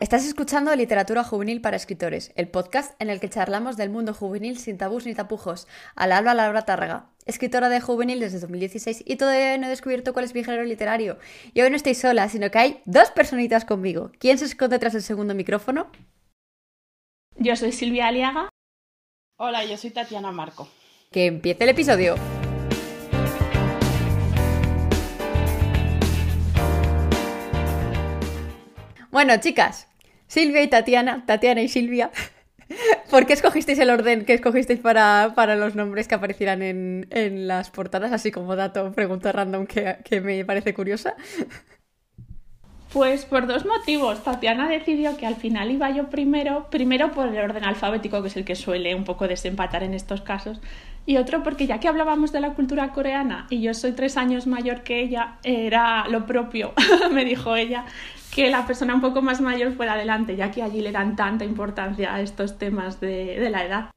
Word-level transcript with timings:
Estás 0.00 0.24
escuchando 0.24 0.74
Literatura 0.74 1.22
Juvenil 1.24 1.60
para 1.60 1.76
Escritores, 1.76 2.32
el 2.34 2.48
podcast 2.48 2.98
en 3.02 3.10
el 3.10 3.20
que 3.20 3.28
charlamos 3.28 3.76
del 3.76 3.90
mundo 3.90 4.14
juvenil 4.14 4.56
sin 4.56 4.78
tabús 4.78 5.04
ni 5.04 5.14
tapujos. 5.14 5.68
Al 5.94 6.12
habla 6.12 6.32
Laura 6.32 6.62
Tárrega, 6.62 7.10
escritora 7.26 7.68
de 7.68 7.82
juvenil 7.82 8.18
desde 8.18 8.40
2016 8.40 9.02
y 9.04 9.16
todavía 9.16 9.58
no 9.58 9.66
he 9.66 9.68
descubierto 9.68 10.14
cuál 10.14 10.24
es 10.24 10.34
mi 10.34 10.42
género 10.42 10.64
literario. 10.64 11.18
Y 11.52 11.60
hoy 11.60 11.68
no 11.68 11.76
estoy 11.76 11.94
sola, 11.94 12.30
sino 12.30 12.50
que 12.50 12.58
hay 12.58 12.82
dos 12.86 13.10
personitas 13.10 13.66
conmigo. 13.66 14.10
¿Quién 14.18 14.38
se 14.38 14.46
esconde 14.46 14.78
tras 14.78 14.94
el 14.94 15.02
segundo 15.02 15.34
micrófono? 15.34 15.90
Yo 17.36 17.54
soy 17.54 17.70
Silvia 17.70 18.06
Aliaga. 18.06 18.48
Hola, 19.36 19.66
yo 19.66 19.76
soy 19.76 19.90
Tatiana 19.90 20.32
Marco. 20.32 20.66
Que 21.10 21.26
empiece 21.26 21.64
el 21.64 21.70
episodio. 21.70 22.14
Bueno, 29.10 29.36
chicas, 29.40 29.89
Silvia 30.30 30.62
y 30.62 30.68
Tatiana, 30.68 31.24
Tatiana 31.26 31.60
y 31.60 31.68
Silvia. 31.68 32.12
¿Por 33.10 33.26
qué 33.26 33.32
escogisteis 33.32 33.80
el 33.80 33.90
orden 33.90 34.24
que 34.24 34.34
escogisteis 34.34 34.78
para, 34.78 35.32
para 35.34 35.56
los 35.56 35.74
nombres 35.74 36.06
que 36.06 36.14
aparecieran 36.14 36.62
en, 36.62 37.08
en, 37.10 37.48
las 37.48 37.70
portadas? 37.70 38.12
Así 38.12 38.30
como 38.30 38.54
dato, 38.54 38.92
pregunta 38.92 39.32
random 39.32 39.66
que, 39.66 39.96
que 40.04 40.20
me 40.20 40.44
parece 40.44 40.72
curiosa. 40.72 41.16
Pues 42.92 43.24
por 43.24 43.48
dos 43.48 43.66
motivos. 43.66 44.22
Tatiana 44.22 44.68
decidió 44.68 45.16
que 45.16 45.26
al 45.26 45.34
final 45.34 45.72
iba 45.72 45.90
yo 45.90 46.10
primero, 46.10 46.68
primero 46.70 47.10
por 47.10 47.26
el 47.26 47.36
orden 47.36 47.64
alfabético, 47.64 48.22
que 48.22 48.28
es 48.28 48.36
el 48.36 48.44
que 48.44 48.54
suele 48.54 48.94
un 48.94 49.02
poco 49.02 49.26
desempatar 49.26 49.82
en 49.82 49.94
estos 49.94 50.20
casos, 50.20 50.60
y 51.06 51.16
otro 51.16 51.42
porque 51.42 51.66
ya 51.66 51.80
que 51.80 51.88
hablábamos 51.88 52.30
de 52.30 52.38
la 52.38 52.54
cultura 52.54 52.92
coreana 52.92 53.46
y 53.50 53.62
yo 53.62 53.74
soy 53.74 53.92
tres 53.92 54.16
años 54.16 54.46
mayor 54.46 54.82
que 54.82 55.00
ella, 55.00 55.38
era 55.42 56.06
lo 56.06 56.26
propio, 56.26 56.72
me 57.12 57.24
dijo 57.24 57.56
ella, 57.56 57.84
que 58.34 58.50
la 58.50 58.66
persona 58.66 58.94
un 58.94 59.00
poco 59.00 59.22
más 59.22 59.40
mayor 59.40 59.74
fuera 59.74 59.94
adelante, 59.94 60.36
ya 60.36 60.50
que 60.50 60.62
allí 60.62 60.80
le 60.80 60.92
dan 60.92 61.16
tanta 61.16 61.44
importancia 61.44 62.14
a 62.14 62.20
estos 62.20 62.58
temas 62.58 63.00
de, 63.00 63.38
de 63.38 63.50
la 63.50 63.64
edad. 63.64 63.90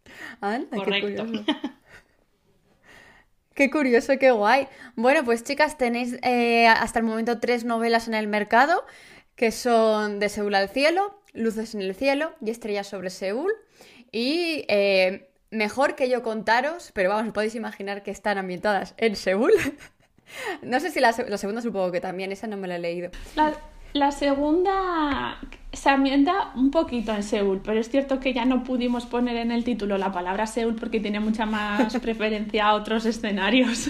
Correcto. 0.72 1.26
Qué 3.54 3.70
curioso. 3.70 4.14
Qué 4.20 4.32
guay. 4.32 4.68
Bueno, 4.96 5.24
pues 5.24 5.44
chicas, 5.44 5.78
tenéis 5.78 6.18
eh, 6.24 6.68
hasta 6.68 7.00
el 7.00 7.06
momento 7.06 7.40
tres 7.40 7.66
novelas 7.66 8.08
en 8.08 8.16
el 8.16 8.28
mercado, 8.28 8.84
que 9.36 9.52
son 9.52 10.20
De 10.20 10.30
Seúl 10.30 10.56
al 10.56 10.70
cielo, 10.70 11.22
Luces 11.34 11.76
en 11.76 11.82
el 11.82 11.94
cielo 11.94 12.34
y 12.42 12.50
Estrellas 12.50 12.88
sobre 12.88 13.12
Seúl. 13.12 13.52
Y 14.12 14.66
eh, 14.68 15.30
mejor 15.52 15.96
que 15.96 16.10
yo 16.10 16.24
contaros, 16.24 16.92
pero 16.94 17.10
vamos, 17.10 17.32
podéis 17.34 17.54
imaginar 17.56 18.02
que 18.02 18.12
están 18.12 18.40
ambientadas 18.40 18.96
en 18.98 19.16
Seúl. 19.16 19.52
no 20.64 20.80
sé 20.80 20.90
si 20.90 21.00
la, 21.00 21.14
la, 21.28 21.38
segunda 21.38 21.62
supongo 21.62 21.92
que 21.92 22.02
también, 22.02 22.32
esa 22.32 22.48
no 22.48 22.58
me 22.58 22.68
la 22.68 22.78
he 22.78 22.80
leído. 22.80 23.12
La, 23.36 23.54
la 23.94 24.12
segunda 24.12 25.40
se 25.72 25.90
ambienta 25.90 26.52
un 26.56 26.72
poquito 26.72 27.14
en 27.14 27.24
Seúl, 27.24 27.62
pero 27.64 27.80
es 27.80 27.90
cierto 27.90 28.20
que 28.20 28.34
ya 28.34 28.46
no 28.46 28.64
pudimos 28.64 29.06
poner 29.06 29.38
en 29.38 29.52
el 29.52 29.64
título 29.64 29.98
la 29.98 30.12
palabra 30.12 30.48
Seúl 30.48 30.76
porque 30.76 31.00
tiene 31.00 31.20
mucha 31.20 31.46
más 31.46 31.98
preferencia 32.02 32.68
a 32.68 32.74
otros 32.76 33.06
escenarios. 33.06 33.90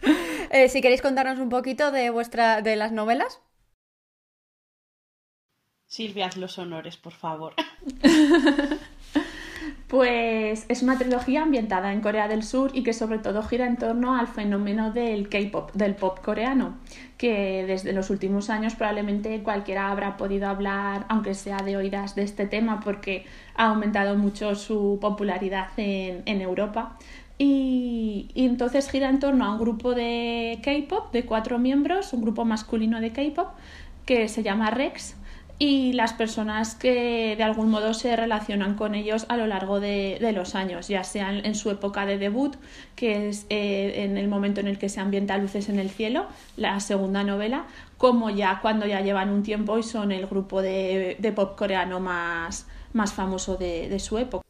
eh, 0.50 0.68
si 0.68 0.80
queréis 0.80 1.02
contarnos 1.02 1.38
un 1.38 1.48
poquito 1.48 1.90
de 1.90 2.10
vuestra 2.10 2.62
de 2.62 2.76
las 2.76 2.92
novelas. 2.92 3.40
Silvia, 5.86 6.26
haz 6.26 6.36
los 6.36 6.58
honores, 6.58 6.98
por 6.98 7.14
favor. 7.14 7.54
Pues 9.88 10.66
es 10.68 10.82
una 10.82 10.98
trilogía 10.98 11.42
ambientada 11.42 11.94
en 11.94 12.02
Corea 12.02 12.28
del 12.28 12.42
Sur 12.42 12.72
y 12.74 12.82
que 12.82 12.92
sobre 12.92 13.18
todo 13.18 13.42
gira 13.42 13.66
en 13.66 13.78
torno 13.78 14.18
al 14.18 14.26
fenómeno 14.26 14.92
del 14.92 15.30
K-pop, 15.30 15.72
del 15.72 15.94
pop 15.94 16.18
coreano, 16.22 16.76
que 17.16 17.64
desde 17.66 17.94
los 17.94 18.10
últimos 18.10 18.50
años 18.50 18.74
probablemente 18.74 19.42
cualquiera 19.42 19.90
habrá 19.90 20.18
podido 20.18 20.46
hablar, 20.46 21.06
aunque 21.08 21.32
sea 21.32 21.62
de 21.62 21.78
oídas, 21.78 22.14
de 22.14 22.24
este 22.24 22.46
tema 22.46 22.80
porque 22.80 23.24
ha 23.54 23.68
aumentado 23.68 24.14
mucho 24.16 24.54
su 24.56 24.98
popularidad 25.00 25.68
en, 25.78 26.22
en 26.26 26.42
Europa. 26.42 26.98
Y, 27.38 28.28
y, 28.34 28.44
entonces 28.44 28.90
gira 28.90 29.08
en 29.08 29.20
torno 29.20 29.46
a 29.46 29.52
un 29.52 29.58
grupo 29.58 29.94
de 29.94 30.58
K-pop 30.62 31.12
de 31.12 31.24
cuatro 31.24 31.58
miembros, 31.58 32.12
un 32.12 32.20
grupo 32.20 32.44
masculino 32.44 33.00
de 33.00 33.12
K-pop 33.12 33.48
que 34.04 34.28
se 34.28 34.42
llama 34.42 34.70
Rex 34.70 35.16
y 35.58 35.92
las 35.92 36.12
personas 36.12 36.76
que 36.76 37.34
de 37.36 37.42
algún 37.42 37.68
modo 37.68 37.92
se 37.92 38.14
relacionan 38.14 38.74
con 38.74 38.94
ellos 38.94 39.26
a 39.28 39.36
lo 39.36 39.46
largo 39.46 39.80
de, 39.80 40.18
de 40.20 40.32
los 40.32 40.54
años, 40.54 40.86
ya 40.86 41.02
sean 41.02 41.44
en 41.44 41.56
su 41.56 41.70
época 41.70 42.06
de 42.06 42.16
debut, 42.16 42.56
que 42.94 43.28
es 43.28 43.46
eh, 43.50 44.04
en 44.04 44.16
el 44.16 44.28
momento 44.28 44.60
en 44.60 44.68
el 44.68 44.78
que 44.78 44.88
se 44.88 45.00
ambienta 45.00 45.36
Luces 45.36 45.68
en 45.68 45.80
el 45.80 45.90
Cielo, 45.90 46.26
la 46.56 46.78
segunda 46.78 47.24
novela, 47.24 47.66
como 47.96 48.30
ya 48.30 48.60
cuando 48.62 48.86
ya 48.86 49.00
llevan 49.00 49.30
un 49.30 49.42
tiempo 49.42 49.78
y 49.78 49.82
son 49.82 50.12
el 50.12 50.26
grupo 50.26 50.62
de, 50.62 51.16
de 51.18 51.32
pop 51.32 51.58
coreano 51.58 51.98
más, 51.98 52.68
más 52.92 53.12
famoso 53.12 53.56
de, 53.56 53.88
de, 53.88 53.98
su 53.98 54.16
época. 54.18 54.46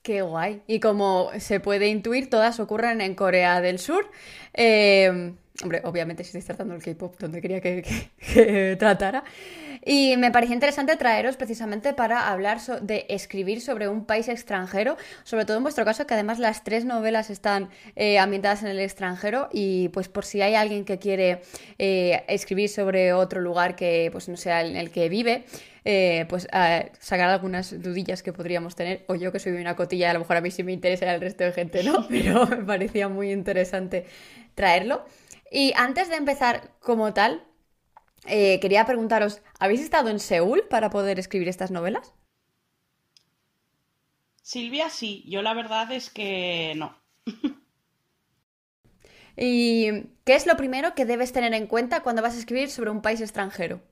Qué 0.00 0.22
guay. 0.22 0.62
Y 0.66 0.80
como 0.80 1.30
se 1.38 1.60
puede 1.60 1.88
intuir, 1.88 2.30
todas 2.30 2.60
ocurren 2.60 3.02
en 3.02 3.14
Corea 3.14 3.60
del 3.60 3.78
Sur. 3.78 4.10
Eh, 4.54 5.34
hombre, 5.62 5.80
obviamente 5.84 6.24
si 6.24 6.28
estáis 6.28 6.44
tratando 6.44 6.74
el 6.74 6.82
K-pop 6.82 7.16
donde 7.18 7.40
quería 7.40 7.60
que, 7.60 8.76
tratara. 8.78 9.24
Y 9.84 10.16
me 10.16 10.30
parecía 10.30 10.54
interesante 10.54 10.96
traeros 10.96 11.36
precisamente 11.36 11.92
para 11.92 12.28
hablar 12.30 12.60
de 12.82 13.04
escribir 13.08 13.60
sobre 13.60 13.88
un 13.88 14.04
país 14.04 14.28
extranjero, 14.28 14.96
sobre 15.24 15.44
todo 15.44 15.56
en 15.56 15.64
vuestro 15.64 15.84
caso, 15.84 16.06
que 16.06 16.14
además 16.14 16.38
las 16.38 16.62
tres 16.62 16.84
novelas 16.84 17.30
están 17.30 17.68
eh, 17.96 18.18
ambientadas 18.18 18.62
en 18.62 18.68
el 18.68 18.78
extranjero 18.78 19.48
y 19.52 19.88
pues 19.88 20.08
por 20.08 20.24
si 20.24 20.40
hay 20.40 20.54
alguien 20.54 20.84
que 20.84 20.98
quiere 20.98 21.42
eh, 21.78 22.22
escribir 22.28 22.68
sobre 22.68 23.12
otro 23.12 23.40
lugar 23.40 23.74
que 23.74 24.08
pues 24.12 24.28
no 24.28 24.36
sea 24.36 24.64
en 24.64 24.76
el 24.76 24.90
que 24.90 25.08
vive, 25.08 25.44
eh, 25.84 26.26
pues 26.28 26.46
sacar 27.00 27.28
algunas 27.28 27.82
dudillas 27.82 28.22
que 28.22 28.32
podríamos 28.32 28.76
tener, 28.76 29.04
o 29.08 29.16
yo 29.16 29.32
que 29.32 29.40
soy 29.40 29.52
una 29.52 29.74
cotilla, 29.74 30.10
a 30.10 30.12
lo 30.12 30.20
mejor 30.20 30.36
a 30.36 30.40
mí 30.40 30.52
sí 30.52 30.62
me 30.62 30.72
interesa 30.72 31.06
y 31.06 31.08
al 31.08 31.20
resto 31.20 31.42
de 31.42 31.50
gente 31.50 31.82
no, 31.82 32.06
pero 32.08 32.46
me 32.46 32.58
parecía 32.58 33.08
muy 33.08 33.32
interesante 33.32 34.06
traerlo. 34.54 35.04
Y 35.52 35.72
antes 35.76 36.08
de 36.08 36.16
empezar 36.16 36.72
como 36.80 37.14
tal, 37.14 37.44
eh, 38.26 38.60
quería 38.60 38.86
preguntaros, 38.86 39.42
¿habéis 39.60 39.82
estado 39.82 40.10
en 40.10 40.20
Seúl 40.20 40.64
para 40.70 40.90
poder 40.90 41.18
escribir 41.20 41.48
estas 41.48 41.70
novelas? 41.70 42.14
Silvia, 44.42 44.88
sí, 44.88 45.24
yo 45.26 45.42
la 45.42 45.52
verdad 45.54 45.90
es 45.90 46.08
que 46.10 46.74
no. 46.76 46.96
¿Y 49.36 50.04
qué 50.24 50.34
es 50.34 50.46
lo 50.46 50.56
primero 50.56 50.94
que 50.94 51.04
debes 51.06 51.32
tener 51.32 51.52
en 51.54 51.66
cuenta 51.66 52.02
cuando 52.02 52.22
vas 52.22 52.34
a 52.34 52.38
escribir 52.38 52.70
sobre 52.70 52.90
un 52.90 53.02
país 53.02 53.20
extranjero? 53.20 53.82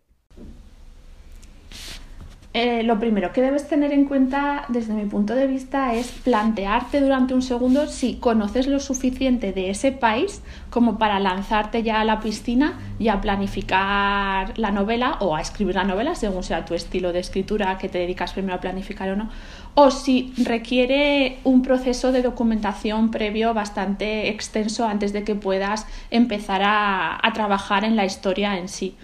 Eh, 2.53 2.83
lo 2.83 2.99
primero 2.99 3.33
que 3.33 3.43
debes 3.43 3.69
tener 3.69 3.93
en 3.93 4.06
cuenta 4.06 4.65
desde 4.66 4.93
mi 4.93 5.05
punto 5.05 5.37
de 5.37 5.47
vista 5.47 5.94
es 5.94 6.09
plantearte 6.09 7.00
durante 7.00 7.33
un 7.33 7.43
segundo 7.43 7.87
si 7.87 8.16
conoces 8.16 8.66
lo 8.66 8.81
suficiente 8.81 9.53
de 9.53 9.71
ese 9.71 9.93
país 9.93 10.43
como 10.69 10.99
para 10.99 11.21
lanzarte 11.21 11.84
ya 11.84 12.00
a 12.00 12.05
la 12.05 12.19
piscina 12.19 12.81
y 12.99 13.06
a 13.06 13.21
planificar 13.21 14.59
la 14.59 14.72
novela 14.72 15.19
o 15.21 15.37
a 15.37 15.41
escribir 15.41 15.77
la 15.77 15.84
novela 15.84 16.16
según 16.16 16.43
sea 16.43 16.65
tu 16.65 16.75
estilo 16.75 17.12
de 17.12 17.21
escritura 17.21 17.78
que 17.78 17.88
te 17.88 17.99
dedicas 17.99 18.33
primero 18.33 18.56
a 18.56 18.61
planificar 18.61 19.11
o 19.11 19.15
no 19.15 19.31
o 19.75 19.93
si 19.93 20.34
requiere 20.37 21.38
un 21.44 21.62
proceso 21.62 22.11
de 22.11 22.22
documentación 22.22 23.12
previo 23.12 23.55
bastante 23.55 24.28
extenso 24.28 24.88
antes 24.88 25.12
de 25.12 25.22
que 25.22 25.37
puedas 25.37 25.87
empezar 26.11 26.62
a, 26.65 27.21
trabajar 27.32 27.84
en 27.84 27.94
la 27.94 28.05
historia 28.05 28.59
en 28.59 28.69
sí. 28.69 28.97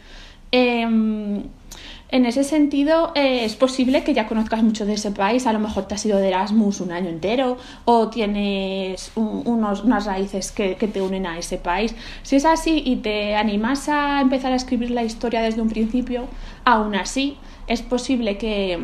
Eh, 0.50 1.44
en 2.08 2.24
ese 2.24 2.44
sentido, 2.44 3.12
eh, 3.16 3.44
es 3.44 3.56
posible 3.56 4.04
que 4.04 4.14
ya 4.14 4.28
conozcas 4.28 4.62
mucho 4.62 4.86
de 4.86 4.94
ese 4.94 5.10
país, 5.10 5.46
a 5.46 5.52
lo 5.52 5.58
mejor 5.58 5.88
te 5.88 5.96
has 5.96 6.06
ido 6.06 6.18
de 6.18 6.28
Erasmus 6.28 6.80
un 6.80 6.92
año 6.92 7.08
entero 7.08 7.56
o 7.84 8.08
tienes 8.08 9.10
un, 9.16 9.42
unos, 9.44 9.82
unas 9.82 10.06
raíces 10.06 10.52
que, 10.52 10.76
que, 10.76 10.86
te 10.86 11.02
unen 11.02 11.26
a 11.26 11.36
ese 11.36 11.58
país. 11.58 11.96
Si 12.22 12.36
es 12.36 12.44
así 12.44 12.80
y 12.84 12.96
te 12.96 13.34
animas 13.34 13.88
a 13.88 14.20
empezar 14.20 14.52
a 14.52 14.56
escribir 14.56 14.92
la 14.92 15.02
historia 15.02 15.42
desde 15.42 15.60
un 15.60 15.68
principio, 15.68 16.28
aún 16.64 16.94
así 16.94 17.38
es 17.66 17.82
posible 17.82 18.38
que, 18.38 18.78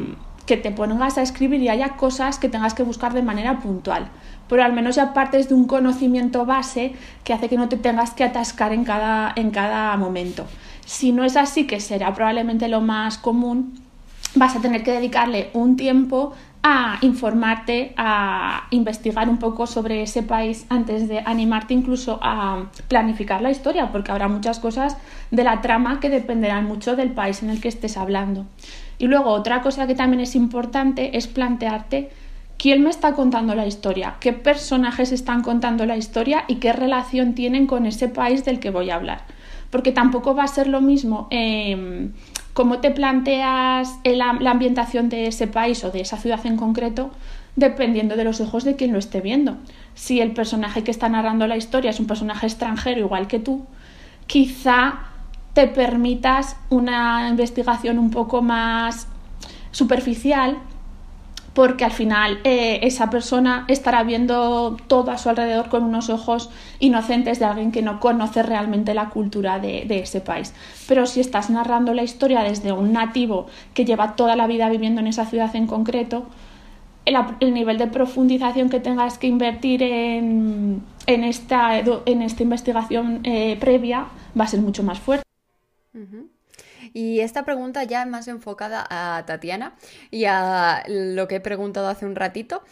que 0.47 0.57
te 0.57 0.73
pongas 0.73 1.19
a 1.19 1.23
escribir 1.23 1.63
y 1.63 1.69
haya 1.69 1.97
cosas 1.97 2.39
que 2.39 2.49
tengas 2.49 2.75
que 2.75 2.83
buscar 2.83 3.15
de 3.15 3.23
manera 3.23 3.61
puntual. 3.61 4.09
Pero 4.49 4.65
al 4.65 4.73
menos 4.73 4.97
ya 4.97 5.15
partes 5.15 5.49
de 5.49 5.55
un 5.55 5.67
conocimiento 5.67 6.45
base 6.45 6.95
que 7.25 7.33
hace 7.33 7.49
que 7.49 7.57
no 7.57 7.69
te 7.69 7.77
tengas 7.77 8.11
que 8.11 8.25
atascar 8.25 8.73
en 8.73 8.85
cada, 8.85 9.33
en 9.37 9.51
cada 9.51 9.97
momento. 9.97 10.45
Si 10.93 11.11
no 11.11 11.25
es 11.25 11.39
así, 11.39 11.67
que 11.67 11.81
será 11.81 12.13
probablemente 12.13 12.69
lo 12.69 12.83
más 12.83 13.17
común, 13.17 13.81
vas 14.35 14.55
a 14.55 14.61
tener 14.61 14.83
que 14.83 14.93
dedicarle 14.93 15.49
un 15.55 15.77
tiempo 15.79 16.35
a 16.63 16.99
informarte, 17.01 17.95
a 17.97 18.67
investigar 18.69 19.31
un 19.31 19.39
poco 19.39 19.67
sobre 19.67 20.03
ese 20.03 20.23
país 20.23 20.67
antes 20.69 21.09
de 21.09 21.21
animarte 21.25 21.73
incluso 21.73 22.19
a 22.23 22.67
planificar 22.89 23.41
la 23.41 23.51
historia, 23.51 23.91
porque 23.91 24.13
habrá 24.13 24.29
muchas 24.29 24.59
cosas 24.59 24.99
de 25.31 25.43
la 25.43 25.63
trama 25.63 25.99
que 25.99 26.11
dependerán 26.11 26.67
mucho 26.67 26.95
del 26.95 27.11
país 27.13 27.43
en 27.43 27.49
el 27.49 27.63
que 27.63 27.69
estés 27.69 27.97
hablando. 27.97 28.45
Y 28.99 29.07
luego 29.07 29.31
otra 29.31 29.63
cosa 29.63 29.87
que 29.87 29.95
también 29.95 30.21
es 30.21 30.37
importante 30.37 31.17
es 31.17 31.27
plantearte 31.27 32.11
quién 32.59 32.83
me 32.83 32.91
está 32.91 33.15
contando 33.15 33.55
la 33.55 33.67
historia, 33.67 34.17
qué 34.21 34.35
personajes 34.35 35.11
están 35.11 35.41
contando 35.43 35.87
la 35.87 35.97
historia 35.97 36.45
y 36.49 36.57
qué 36.57 36.75
relación 36.75 37.33
tienen 37.33 37.67
con 37.67 37.87
ese 37.87 38.09
país 38.09 38.45
del 38.45 38.61
que 38.61 38.69
voy 38.69 38.91
a 38.91 38.97
hablar 38.97 39.23
porque 39.73 39.91
tampoco 39.91 40.37
va 40.37 40.45
a 40.45 40.49
ser 40.49 40.69
lo 40.69 40.81
mismo 40.81 41.27
eh, 41.31 42.11
cómo 42.53 42.79
te 42.79 42.93
planteas 42.93 43.99
la, 44.05 44.35
la 44.39 44.51
ambientación 44.53 45.09
de 45.09 45.27
ese 45.27 45.49
país 45.49 45.83
o 45.83 45.91
de 45.91 46.03
esa 46.03 46.19
ciudad 46.19 46.47
en 46.47 46.57
concreto 46.57 47.11
dependiendo 47.57 48.17
de 48.17 48.25
los 48.25 48.41
ojos 48.41 48.65
de 48.65 48.77
quien 48.77 48.93
lo 48.93 48.99
esté 48.99 49.21
viendo. 49.21 49.57
Si 49.95 50.21
el 50.21 50.33
personaje 50.33 50.85
que 50.85 50.91
está 50.91 51.09
narrando 51.09 51.47
la 51.47 51.57
historia 51.57 51.91
es 51.91 52.01
un 52.01 52.07
personaje 52.07 52.47
extranjero 52.47 53.01
igual 53.01 53.27
que 53.27 53.39
tú, 53.39 53.67
quizá 54.27 55.01
te 55.55 55.67
permitas 55.67 56.57
una 56.71 57.29
investigación 57.29 57.99
un 57.99 58.11
poco 58.11 58.41
más 58.41 59.07
superficial 59.71 60.59
porque 61.55 61.85
al 61.85 61.93
final 61.93 62.41
eh, 62.45 62.81
esa 62.83 63.11
persona 63.11 63.65
estará 63.69 64.03
viendo 64.05 64.77
todo 64.87 65.11
a 65.11 65.19
su 65.19 65.29
alrededor 65.29 65.69
con 65.69 65.83
unos 65.85 66.09
ojos 66.09 66.51
inocentes 66.79 67.39
de 67.39 67.45
alguien 67.45 67.73
que 67.73 67.83
no 67.83 68.01
conoce 68.01 68.43
realmente 68.43 68.95
la 68.95 69.11
cultura 69.11 69.59
de, 69.59 69.87
ese 69.89 70.21
país. 70.21 70.55
Pero 70.89 71.07
si 71.07 71.21
estás 71.21 71.51
narrando 71.51 71.93
la 71.95 72.03
historia 72.03 72.43
desde 72.43 72.73
un 72.73 72.93
nativo 72.93 73.47
que 73.75 73.85
lleva 73.85 74.17
toda 74.17 74.37
la 74.37 74.47
vida 74.47 74.69
viviendo 74.69 75.01
en 75.01 75.07
esa 75.07 75.27
ciudad 75.27 75.55
en 75.55 75.67
concreto, 75.67 76.27
el, 77.05 77.53
nivel 77.53 77.79
de 77.79 77.89
profundización 77.89 78.71
que 78.71 78.81
tengas 78.81 79.19
que 79.19 79.27
invertir 79.27 79.83
en, 79.83 80.83
esta, 81.07 81.81
investigación 82.07 83.21
eh, 83.25 83.57
previa 83.61 84.07
va 84.39 84.45
a 84.45 84.49
ser 84.49 84.61
mucho 84.61 84.83
más 84.83 84.99
fuerte. 84.99 85.25
Y 86.93 87.21
esta 87.21 87.45
pregunta 87.45 87.85
ya 87.85 88.05
más 88.07 88.29
enfocada 88.29 88.87
a 88.91 89.25
Tatiana 89.27 89.77
y 90.11 90.25
a 90.27 90.85
lo 90.89 91.29
que 91.29 91.37
he 91.37 91.41
preguntado 91.41 91.89
hace 91.89 92.07
un 92.07 92.17
ratito. 92.17 92.63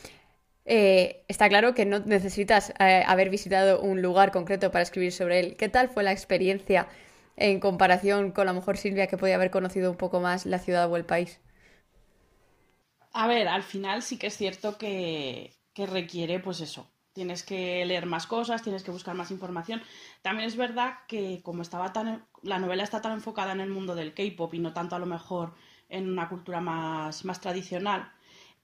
Eh, 0.67 1.25
está 1.29 1.49
claro 1.49 1.75
que 1.75 1.87
no 1.87 2.01
necesitas 2.01 2.73
eh, 2.81 3.03
haber 3.07 3.31
visitado 3.31 3.81
un 3.81 4.03
lugar 4.03 4.31
concreto 4.33 4.71
para 4.71 4.83
escribir 4.83 5.13
sobre 5.13 5.41
él. 5.41 5.57
¿Qué 5.57 5.69
tal 5.69 5.89
fue 5.89 6.03
la 6.05 6.13
experiencia 6.13 6.89
en 7.37 7.61
comparación 7.61 8.33
con 8.33 8.47
la 8.47 8.53
mejor 8.53 8.77
Silvia 8.79 9.07
que 9.09 9.19
podía 9.19 9.37
haber 9.37 9.51
conocido 9.51 9.91
un 9.91 9.97
poco 9.97 10.21
más 10.21 10.47
la 10.47 10.59
ciudad 10.59 10.91
o 10.91 10.97
el 10.97 11.05
país? 11.07 11.41
A 13.13 13.27
ver, 13.29 13.47
al 13.49 13.63
final 13.63 14.03
sí 14.03 14.19
que 14.19 14.27
es 14.29 14.37
cierto 14.37 14.77
que, 14.79 15.55
que 15.75 15.87
requiere, 15.87 16.41
pues 16.41 16.61
eso, 16.61 16.91
tienes 17.13 17.43
que 17.43 17.85
leer 17.87 18.07
más 18.07 18.27
cosas, 18.27 18.63
tienes 18.63 18.83
que 18.83 18.91
buscar 18.91 19.15
más 19.15 19.31
información. 19.31 19.83
También 20.23 20.49
es 20.49 20.57
verdad 20.57 20.99
que 21.09 21.41
como 21.43 21.63
estaba 21.63 21.93
tan 21.93 22.27
la 22.43 22.59
novela 22.59 22.85
está 22.85 23.01
tan 23.03 23.13
enfocada 23.13 23.53
en 23.53 23.61
el 23.61 23.71
mundo 23.71 23.95
del 23.95 24.15
K-pop 24.15 24.55
y 24.55 24.59
no 24.59 24.73
tanto 24.73 24.97
a 24.97 24.99
lo 24.99 25.07
mejor 25.07 25.55
en 25.89 26.11
una 26.11 26.29
cultura 26.29 26.61
más, 26.61 27.25
más 27.25 27.41
tradicional, 27.41 28.13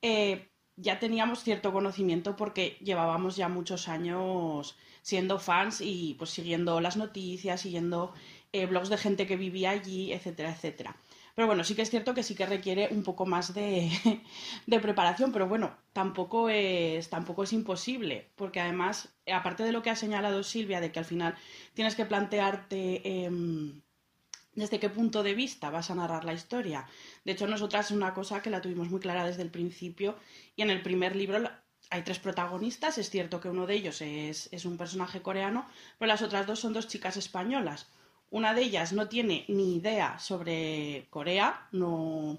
eh, 0.02 0.50
ya 0.76 0.98
teníamos 0.98 1.42
cierto 1.42 1.72
conocimiento 1.72 2.36
porque 2.36 2.78
llevábamos 2.82 3.36
ya 3.36 3.48
muchos 3.48 3.88
años 3.88 4.76
siendo 5.02 5.38
fans 5.38 5.80
y 5.80 6.14
pues 6.18 6.30
siguiendo 6.30 6.80
las 6.80 6.96
noticias, 6.96 7.60
siguiendo 7.60 8.12
eh, 8.52 8.66
blogs 8.66 8.88
de 8.88 8.98
gente 8.98 9.26
que 9.26 9.36
vivía 9.36 9.70
allí, 9.70 10.12
etcétera, 10.12 10.50
etcétera. 10.52 10.96
Pero 11.36 11.48
bueno, 11.48 11.64
sí 11.64 11.74
que 11.74 11.82
es 11.82 11.90
cierto 11.90 12.14
que 12.14 12.22
sí 12.22 12.34
que 12.34 12.46
requiere 12.46 12.88
un 12.90 13.02
poco 13.02 13.26
más 13.26 13.52
de, 13.54 13.90
preparación, 14.80 15.32
pero 15.32 15.46
bueno, 15.46 15.76
tampoco 15.92 16.48
es, 16.48 17.10
tampoco 17.10 17.42
es 17.44 17.52
imposible, 17.52 18.30
porque 18.36 18.58
además, 18.58 19.10
aparte 19.30 19.62
de 19.62 19.72
lo 19.72 19.82
que 19.82 19.90
ha 19.90 19.96
señalado 19.96 20.42
Silvia, 20.42 20.80
de 20.80 20.90
que 20.90 20.98
al 20.98 21.04
final 21.04 21.36
tienes 21.74 21.94
que 21.94 22.06
plantearte 22.06 23.24
em, 23.26 23.82
desde 24.54 24.80
qué 24.80 24.88
punto 24.88 25.22
de 25.22 25.34
vista 25.34 25.68
vas 25.68 25.90
a 25.90 25.94
narrar 25.94 26.24
la 26.24 26.32
historia. 26.32 26.86
De 27.26 27.32
hecho, 27.32 27.46
nosotras 27.46 27.86
es 27.86 27.96
una 27.96 28.14
cosa 28.14 28.40
que 28.40 28.48
la 28.48 28.62
tuvimos 28.62 28.88
muy 28.88 29.00
clara 29.00 29.26
desde 29.26 29.42
el 29.42 29.50
principio 29.50 30.16
y 30.56 30.62
en 30.62 30.70
el 30.70 30.80
primer 30.80 31.14
libro 31.14 31.38
hay 31.90 32.02
tres 32.02 32.18
protagonistas, 32.18 32.96
es 32.96 33.10
cierto 33.10 33.40
que 33.42 33.50
uno 33.50 33.66
de 33.66 33.74
ellos 33.74 34.00
es, 34.00 34.48
es 34.52 34.64
un 34.64 34.78
personaje 34.78 35.20
coreano, 35.20 35.66
pero 35.98 36.08
las 36.08 36.22
otras 36.22 36.46
dos 36.46 36.60
son 36.60 36.72
dos 36.72 36.88
chicas 36.88 37.18
españolas. 37.18 37.88
Una 38.36 38.52
de 38.52 38.64
ellas 38.64 38.92
no 38.92 39.08
tiene 39.08 39.46
ni 39.48 39.76
idea 39.76 40.18
sobre 40.18 41.06
Corea, 41.08 41.66
no, 41.72 42.36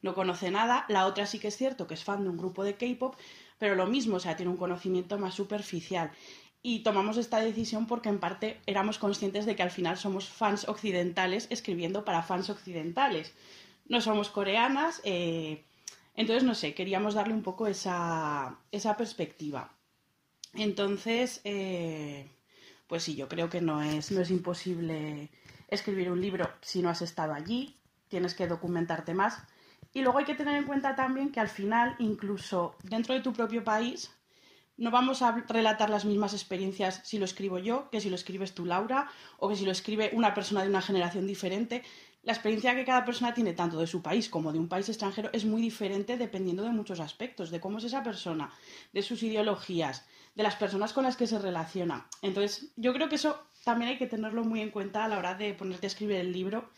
no 0.00 0.14
conoce 0.14 0.48
nada. 0.52 0.84
La 0.86 1.06
otra 1.06 1.26
sí 1.26 1.40
que 1.40 1.48
es 1.48 1.56
cierto 1.56 1.88
que 1.88 1.94
es 1.94 2.04
fan 2.04 2.22
de 2.22 2.30
un 2.30 2.36
grupo 2.36 2.62
de 2.62 2.76
K-pop, 2.76 3.16
pero 3.58 3.74
lo 3.74 3.88
mismo, 3.88 4.18
o 4.18 4.20
sea, 4.20 4.36
tiene 4.36 4.52
un 4.52 4.56
conocimiento 4.56 5.18
más 5.18 5.34
superficial. 5.34 6.12
Y 6.62 6.84
tomamos 6.84 7.16
esta 7.16 7.40
decisión 7.40 7.88
porque 7.88 8.10
en 8.10 8.20
parte 8.20 8.60
éramos 8.64 8.98
conscientes 8.98 9.44
de 9.44 9.56
que 9.56 9.64
al 9.64 9.72
final 9.72 9.98
somos 9.98 10.28
fans 10.28 10.68
occidentales 10.68 11.48
escribiendo 11.50 12.04
para 12.04 12.22
fans 12.22 12.48
occidentales. 12.48 13.34
No 13.88 14.00
somos 14.00 14.28
coreanas, 14.28 15.00
eh, 15.02 15.64
entonces 16.14 16.44
no 16.44 16.54
sé, 16.54 16.74
queríamos 16.74 17.14
darle 17.14 17.34
un 17.34 17.42
poco 17.42 17.66
esa, 17.66 18.56
esa 18.70 18.96
perspectiva. 18.96 19.72
Entonces, 20.54 21.40
eh, 21.42 22.28
pues 22.90 23.04
sí, 23.04 23.14
yo 23.14 23.28
creo 23.28 23.48
que 23.48 23.60
no 23.60 23.80
es, 23.82 24.10
no 24.10 24.20
es 24.20 24.30
imposible 24.32 25.30
escribir 25.68 26.10
un 26.10 26.20
libro 26.20 26.50
si 26.60 26.82
no 26.82 26.90
has 26.90 27.02
estado 27.02 27.32
allí, 27.32 27.76
tienes 28.08 28.34
que 28.34 28.48
documentarte 28.48 29.14
más. 29.14 29.38
Y 29.92 30.02
luego 30.02 30.18
hay 30.18 30.24
que 30.24 30.34
tener 30.34 30.56
en 30.56 30.64
cuenta 30.64 30.96
también 30.96 31.30
que 31.30 31.38
al 31.38 31.48
final, 31.48 31.94
incluso 32.00 32.74
dentro 32.82 33.14
de 33.14 33.20
tu 33.20 33.32
propio 33.32 33.62
país, 33.62 34.10
no 34.76 34.90
vamos 34.90 35.22
a 35.22 35.30
relatar 35.46 35.88
las 35.88 36.04
mismas 36.04 36.34
experiencias 36.34 37.00
si 37.04 37.20
lo 37.20 37.26
escribo 37.26 37.60
yo, 37.60 37.88
que 37.90 38.00
si 38.00 38.10
lo 38.10 38.16
escribes 38.16 38.54
tú, 38.56 38.66
Laura, 38.66 39.08
o 39.38 39.48
que 39.48 39.54
si 39.54 39.64
lo 39.64 39.70
escribe 39.70 40.10
una 40.12 40.34
persona 40.34 40.62
de 40.64 40.68
una 40.68 40.82
generación 40.82 41.28
diferente. 41.28 41.84
La 42.22 42.32
experiencia 42.32 42.74
que 42.74 42.84
cada 42.84 43.04
persona 43.04 43.32
tiene, 43.32 43.54
tanto 43.54 43.78
de 43.78 43.86
su 43.86 44.02
país 44.02 44.28
como 44.28 44.52
de 44.52 44.58
un 44.58 44.68
país 44.68 44.88
extranjero, 44.88 45.30
es 45.32 45.46
muy 45.46 45.62
diferente 45.62 46.18
dependiendo 46.18 46.62
de 46.62 46.70
muchos 46.70 47.00
aspectos, 47.00 47.50
de 47.50 47.60
cómo 47.60 47.78
es 47.78 47.84
esa 47.84 48.02
persona, 48.02 48.52
de 48.92 49.02
sus 49.02 49.22
ideologías, 49.22 50.04
de 50.34 50.42
las 50.42 50.56
personas 50.56 50.92
con 50.92 51.04
las 51.04 51.16
que 51.16 51.26
se 51.26 51.38
relaciona. 51.38 52.08
Entonces, 52.20 52.72
yo 52.76 52.92
creo 52.92 53.08
que 53.08 53.14
eso 53.14 53.42
también 53.64 53.90
hay 53.92 53.98
que 53.98 54.06
tenerlo 54.06 54.44
muy 54.44 54.60
en 54.60 54.70
cuenta 54.70 55.04
a 55.04 55.08
la 55.08 55.18
hora 55.18 55.34
de 55.34 55.54
ponerte 55.54 55.86
a 55.86 55.88
escribir 55.88 56.16
el 56.16 56.32
libro, 56.32 56.68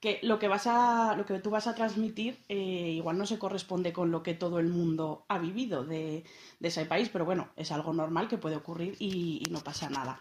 que 0.00 0.18
lo 0.22 0.38
que, 0.38 0.48
vas 0.48 0.66
a, 0.66 1.14
lo 1.16 1.24
que 1.26 1.38
tú 1.38 1.50
vas 1.50 1.68
a 1.68 1.74
transmitir 1.74 2.38
eh, 2.48 2.90
igual 2.90 3.16
no 3.16 3.24
se 3.24 3.38
corresponde 3.38 3.92
con 3.92 4.10
lo 4.10 4.22
que 4.22 4.34
todo 4.34 4.58
el 4.58 4.68
mundo 4.68 5.24
ha 5.28 5.38
vivido 5.38 5.84
de, 5.84 6.24
ese 6.60 6.84
país, 6.86 7.08
pero 7.08 7.24
bueno, 7.24 7.48
es 7.56 7.70
algo 7.72 7.92
normal 7.92 8.28
que 8.28 8.36
puede 8.36 8.56
ocurrir 8.56 8.96
y, 8.98 9.42
y 9.46 9.50
no 9.50 9.60
pasa 9.60 9.88
nada. 9.88 10.20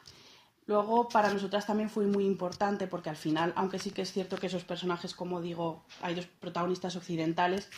Luego, 0.67 1.09
para 1.09 1.31
nosotras 1.31 1.67
también 1.67 1.89
fue 1.89 2.07
muy 2.07 2.25
importante 2.25 2.87
porque 2.87 3.09
al 3.09 3.17
final, 3.17 3.53
aunque 3.55 3.77
sí 3.77 3.91
que 3.91 4.01
es 4.01 4.11
cierto 4.11 4.37
que 4.37 4.47
esos 4.47 4.63
personajes, 4.63 5.13
como 5.13 5.39
digo, 5.39 5.85
hay 6.01 6.15
dos 6.15 6.25
protagonistas 6.25 6.95
occidentales, 6.95 7.69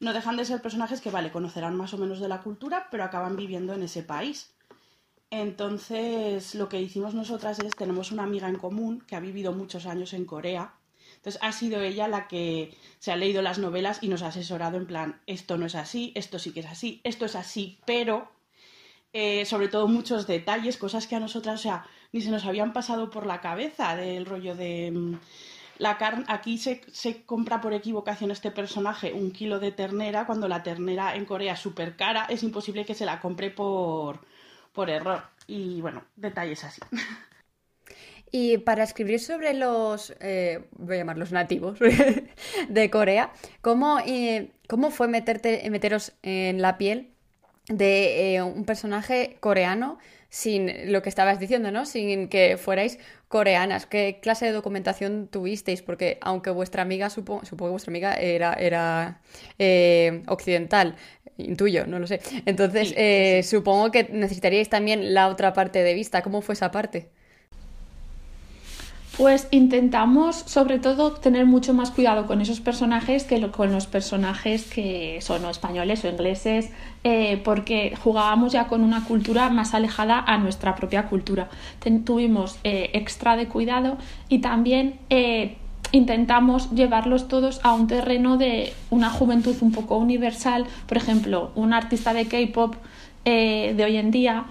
no 0.00 0.12
dejan 0.12 0.36
de 0.36 0.44
ser 0.44 0.60
personajes 0.60 1.00
que, 1.00 1.10
vale, 1.10 1.32
conocerán 1.32 1.76
más 1.76 1.94
o 1.94 1.98
menos 1.98 2.20
de 2.20 2.28
la 2.28 2.42
cultura, 2.42 2.88
pero 2.90 3.04
acaban 3.04 3.36
viviendo 3.36 3.72
en 3.72 3.82
ese 3.82 4.02
país. 4.02 4.54
Entonces, 5.30 6.54
lo 6.54 6.68
que 6.68 6.80
hicimos 6.80 7.14
nosotras 7.14 7.58
es, 7.58 7.74
tenemos 7.74 8.12
una 8.12 8.24
amiga 8.24 8.48
en 8.48 8.56
común 8.56 9.00
que 9.06 9.16
ha 9.16 9.20
vivido 9.20 9.52
muchos 9.52 9.86
años 9.86 10.12
en 10.12 10.26
Corea. 10.26 10.74
Entonces, 11.16 11.40
ha 11.42 11.52
sido 11.52 11.80
ella 11.80 12.06
la 12.06 12.28
que 12.28 12.76
se 12.98 13.12
ha 13.12 13.16
leído 13.16 13.40
las 13.40 13.58
novelas 13.58 13.98
y 14.02 14.08
nos 14.08 14.20
ha 14.22 14.28
asesorado 14.28 14.76
en 14.76 14.86
plan, 14.86 15.22
esto 15.26 15.56
no 15.56 15.64
es 15.64 15.74
así, 15.74 16.12
esto 16.14 16.38
sí 16.38 16.52
que 16.52 16.60
es 16.60 16.66
así, 16.66 17.00
esto 17.02 17.24
es 17.24 17.34
así, 17.34 17.80
pero, 17.86 18.30
eh, 19.14 19.46
sobre 19.46 19.68
todo 19.68 19.88
muchos 19.88 20.26
detalles, 20.26 20.76
cosas 20.76 21.06
que 21.06 21.16
a 21.16 21.20
nosotras, 21.20 21.60
o 21.60 21.62
sea, 21.62 21.86
ni 22.12 22.20
se 22.20 22.30
nos 22.30 22.44
habían 22.44 22.72
pasado 22.72 23.10
por 23.10 23.26
la 23.26 23.40
cabeza 23.40 23.96
del 23.96 24.26
rollo 24.26 24.54
de 24.54 24.90
mm, 24.92 25.14
la 25.78 25.98
carne, 25.98 26.24
aquí 26.28 26.58
se, 26.58 26.80
compra 27.24 27.60
por 27.60 27.74
equivocación 27.74 28.30
este 28.30 28.50
personaje 28.50 29.12
un 29.12 29.30
kilo 29.30 29.58
de 29.60 29.72
ternera, 29.72 30.26
cuando 30.26 30.48
la 30.48 30.62
ternera 30.62 31.14
en 31.16 31.24
Corea 31.24 31.52
es 31.54 31.60
súper 31.60 31.96
cara, 31.96 32.26
es 32.28 32.42
imposible 32.42 32.84
que 32.84 32.94
se 32.94 33.04
la 33.04 33.20
compre 33.20 33.50
por, 33.50 34.20
por 34.72 34.88
error. 34.90 35.22
Y 35.46 35.80
bueno, 35.80 36.04
detalles 36.16 36.64
así. 36.64 36.80
Y 38.32 38.58
para 38.58 38.82
escribir 38.82 39.20
sobre 39.20 39.54
los, 39.54 40.12
eh, 40.20 40.66
voy 40.72 40.96
a 40.96 40.98
llamarlos 40.98 41.30
nativos 41.30 41.78
de 42.68 42.90
Corea, 42.90 43.32
¿cómo, 43.60 44.00
eh, 44.04 44.50
¿cómo 44.68 44.90
fue 44.90 45.06
meterte, 45.06 45.68
meteros 45.70 46.12
en 46.22 46.60
la 46.60 46.76
piel 46.76 47.12
de 47.68 48.34
eh, 48.34 48.42
un 48.42 48.64
personaje 48.64 49.36
coreano 49.40 49.98
sin 50.28 50.92
lo 50.92 51.02
que 51.02 51.08
estabas 51.08 51.38
diciendo, 51.38 51.70
¿no? 51.70 51.86
Sin 51.86 52.28
que 52.28 52.56
fuerais 52.56 52.98
coreanas. 53.28 53.86
¿Qué 53.86 54.18
clase 54.22 54.46
de 54.46 54.52
documentación 54.52 55.28
tuvisteis? 55.28 55.82
Porque 55.82 56.18
aunque 56.20 56.50
vuestra 56.50 56.82
amiga, 56.82 57.10
supongo, 57.10 57.44
supongo 57.44 57.70
que 57.70 57.72
vuestra 57.72 57.90
amiga 57.90 58.14
era, 58.14 58.52
era 58.54 59.20
eh, 59.58 60.22
occidental, 60.28 60.96
intuyo, 61.38 61.86
no 61.86 61.98
lo 61.98 62.06
sé. 62.06 62.20
Entonces, 62.46 62.92
eh, 62.96 63.42
supongo 63.44 63.90
que 63.90 64.04
necesitaríais 64.04 64.68
también 64.68 65.14
la 65.14 65.28
otra 65.28 65.52
parte 65.52 65.82
de 65.82 65.94
vista. 65.94 66.22
¿Cómo 66.22 66.42
fue 66.42 66.54
esa 66.54 66.70
parte? 66.70 67.10
Pues 69.16 69.48
intentamos 69.50 70.36
sobre 70.36 70.78
todo 70.78 71.12
tener 71.12 71.46
mucho 71.46 71.72
más 71.72 71.90
cuidado 71.90 72.26
con 72.26 72.42
esos 72.42 72.60
personajes 72.60 73.24
que 73.24 73.40
con 73.50 73.72
los 73.72 73.86
personajes 73.86 74.64
que 74.64 75.20
son 75.22 75.46
españoles 75.46 76.04
o 76.04 76.08
ingleses, 76.08 76.68
eh, 77.02 77.40
porque 77.42 77.94
jugábamos 78.02 78.52
ya 78.52 78.66
con 78.66 78.82
una 78.82 79.04
cultura 79.04 79.48
más 79.48 79.72
alejada 79.72 80.22
a 80.26 80.36
nuestra 80.36 80.74
propia 80.74 81.06
cultura. 81.06 81.48
tuvimos 82.04 82.58
eh, 82.62 82.90
extra 82.92 83.36
de 83.36 83.48
cuidado 83.48 83.96
y 84.28 84.40
también 84.40 84.98
eh, 85.08 85.56
intentamos 85.92 86.70
llevarlos 86.72 87.26
todos 87.26 87.60
a 87.62 87.72
un 87.72 87.86
terreno 87.86 88.36
de 88.36 88.74
una 88.90 89.08
juventud 89.08 89.56
un 89.62 89.72
poco 89.72 89.96
universal. 89.96 90.66
Por 90.86 90.98
ejemplo, 90.98 91.52
un 91.54 91.72
artista 91.72 92.12
de 92.12 92.26
K-pop 92.26 92.74
de 93.24 93.82
hoy 93.82 93.96
en 93.96 94.10
día 94.10 94.44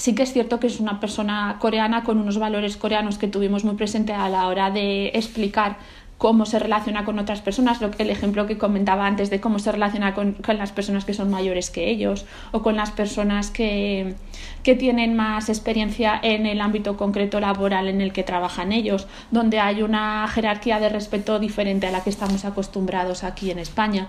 sí 0.00 0.14
que 0.14 0.22
es 0.22 0.32
cierto 0.32 0.58
que 0.60 0.66
es 0.66 0.80
una 0.80 0.98
persona 0.98 1.58
coreana 1.60 2.04
con 2.04 2.16
unos 2.16 2.38
valores 2.38 2.78
coreanos 2.78 3.18
que 3.18 3.28
tuvimos 3.28 3.64
muy 3.64 3.74
presente 3.74 4.14
a 4.14 4.30
la 4.30 4.46
hora 4.46 4.70
de 4.70 5.08
explicar 5.08 5.76
cómo 6.16 6.46
se 6.46 6.58
relaciona 6.58 7.04
con 7.04 7.18
otras 7.18 7.42
personas, 7.42 7.80
el 7.98 8.08
ejemplo 8.08 8.46
que 8.46 8.56
comentaba 8.56 9.06
antes 9.06 9.28
de 9.28 9.42
cómo 9.42 9.58
se 9.58 9.70
relaciona 9.72 10.14
con, 10.14 10.36
las 10.56 10.72
personas 10.72 11.04
que 11.04 11.12
son 11.12 11.28
mayores 11.30 11.68
que 11.68 11.90
ellos 11.90 12.24
o 12.50 12.62
con 12.62 12.76
las 12.76 12.90
personas 12.90 13.50
que, 13.50 14.14
que 14.62 14.74
tienen 14.74 15.16
más 15.16 15.50
experiencia 15.50 16.18
en 16.22 16.46
el 16.46 16.62
ámbito 16.62 16.96
concreto 16.96 17.38
laboral 17.38 17.86
en 17.86 18.00
el 18.00 18.14
que 18.14 18.22
trabajan 18.22 18.72
ellos, 18.72 19.06
donde 19.30 19.60
hay 19.60 19.82
una 19.82 20.26
jerarquía 20.28 20.80
de 20.80 20.88
respeto 20.88 21.38
diferente 21.38 21.86
a 21.88 21.90
la 21.90 22.02
que 22.02 22.08
estamos 22.08 22.46
acostumbrados 22.46 23.22
aquí 23.22 23.50
en 23.50 23.58
España. 23.58 24.08